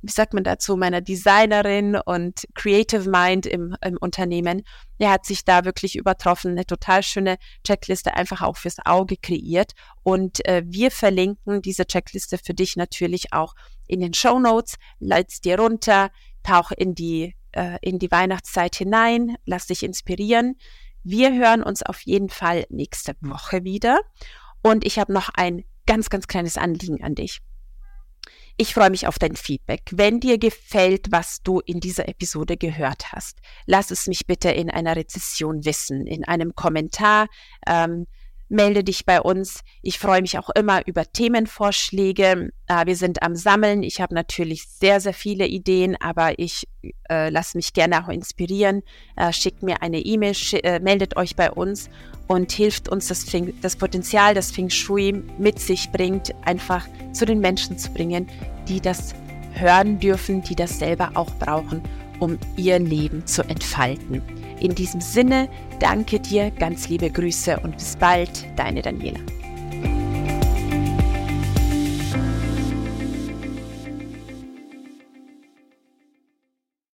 wie 0.02 0.12
sagt 0.12 0.34
man 0.34 0.44
dazu, 0.44 0.76
meiner 0.78 1.02
Designerin 1.02 1.96
und 1.96 2.48
Creative 2.56 3.10
Mind 3.10 3.46
im, 3.46 3.76
im 3.86 3.98
Unternehmen. 3.98 4.64
Er 4.98 5.12
hat 5.12 5.26
sich 5.26 5.46
da 5.46 5.66
wirklich 5.66 5.96
übertroffen, 5.96 6.52
eine 6.52 6.66
total 6.66 7.04
schöne 7.04 7.38
Checkliste 7.66 8.16
einfach 8.16 8.42
auch 8.42 8.58
fürs 8.58 8.78
Auge 8.84 9.18
kreiert. 9.18 9.74
Und 10.04 10.46
äh, 10.46 10.64
wir 10.66 10.92
verlinken 10.92 11.62
diese 11.62 11.86
Checkliste 11.86 12.38
für 12.38 12.54
dich 12.54 12.76
natürlich 12.76 13.34
auch 13.34 13.54
in 13.88 14.00
den 14.00 14.14
Show 14.14 14.40
Notes. 14.40 14.76
Leit's 15.00 15.42
dir 15.42 15.60
runter, 15.60 16.10
tauch 16.44 16.72
in 16.72 16.96
die, 16.96 17.36
äh, 17.52 17.78
in 17.82 18.00
die 18.00 18.12
Weihnachtszeit 18.12 18.76
hinein, 18.76 19.36
lass 19.46 19.68
dich 19.68 19.84
inspirieren. 19.84 20.56
Wir 21.04 21.34
hören 21.34 21.64
uns 21.64 21.84
auf 21.84 22.02
jeden 22.02 22.30
Fall 22.30 22.66
nächste 22.70 23.14
Woche 23.22 23.64
wieder. 23.64 24.02
Und 24.64 24.86
ich 24.86 25.00
habe 25.00 25.14
noch 25.14 25.30
ein 25.34 25.64
ganz, 25.86 26.10
ganz 26.10 26.28
kleines 26.28 26.58
Anliegen 26.58 27.04
an 27.04 27.16
dich. 27.16 27.42
Ich 28.62 28.76
freue 28.76 28.92
mich 28.92 29.08
auf 29.08 29.18
dein 29.18 29.36
Feedback. 29.36 29.82
Wenn 29.90 30.20
dir 30.20 30.38
gefällt, 30.38 31.08
was 31.10 31.42
du 31.42 31.62
in 31.62 31.80
dieser 31.80 32.08
Episode 32.08 32.58
gehört 32.58 33.12
hast, 33.12 33.40
lass 33.66 33.90
es 33.90 34.06
mich 34.06 34.28
bitte 34.28 34.52
in 34.52 34.70
einer 34.70 34.96
Rezession 34.96 35.66
wissen, 35.66 36.06
in 36.06 36.26
einem 36.26 36.54
Kommentar. 36.54 37.26
Ähm, 37.66 38.06
melde 38.52 38.84
dich 38.84 39.06
bei 39.06 39.22
uns. 39.22 39.62
Ich 39.82 39.98
freue 39.98 40.22
mich 40.22 40.38
auch 40.38 40.50
immer 40.50 40.86
über 40.86 41.06
Themenvorschläge. 41.06 42.52
Äh, 42.68 42.86
wir 42.86 42.96
sind 42.96 43.24
am 43.24 43.36
Sammeln. 43.36 43.82
Ich 43.82 44.02
habe 44.02 44.14
natürlich 44.14 44.68
sehr, 44.68 45.00
sehr 45.00 45.14
viele 45.14 45.48
Ideen, 45.48 45.96
aber 46.00 46.38
ich 46.38 46.68
äh, 47.10 47.30
lasse 47.30 47.58
mich 47.58 47.74
gerne 47.74 48.04
auch 48.04 48.10
inspirieren. 48.10 48.84
Äh, 49.16 49.34
schickt 49.34 49.64
mir 49.64 49.82
eine 49.82 50.00
E-Mail, 50.00 50.36
äh, 50.64 50.80
meldet 50.80 51.18
euch 51.18 51.36
bei 51.36 51.50
uns 51.50 51.90
und 52.28 52.52
hilft 52.52 52.90
uns, 52.90 53.08
das, 53.08 53.24
Fing, 53.24 53.54
das 53.62 53.76
Potenzial, 53.76 54.36
das 54.36 54.52
Feng 54.52 54.70
Shui 54.70 55.24
mit 55.38 55.60
sich 55.60 55.92
bringt, 55.92 56.34
einfach 56.46 56.86
zu 57.14 57.26
den 57.26 57.40
Menschen 57.40 57.78
zu 57.78 57.92
bringen, 57.92 58.30
die 58.68 58.82
das 58.82 59.16
hören 59.54 60.00
dürfen, 60.00 60.42
die 60.42 60.56
das 60.56 60.80
selber 60.80 61.12
auch 61.16 61.32
brauchen, 61.40 61.82
um 62.20 62.38
ihr 62.58 62.80
Leben 62.80 63.26
zu 63.26 63.44
entfalten. 63.44 64.41
In 64.62 64.76
diesem 64.76 65.02
Sinne, 65.02 65.50
danke 65.80 66.20
dir, 66.20 66.52
ganz 66.52 66.88
liebe 66.88 67.10
Grüße 67.10 67.60
und 67.62 67.78
bis 67.78 67.96
bald, 67.96 68.46
deine 68.56 68.84
Daniela. 68.84 69.20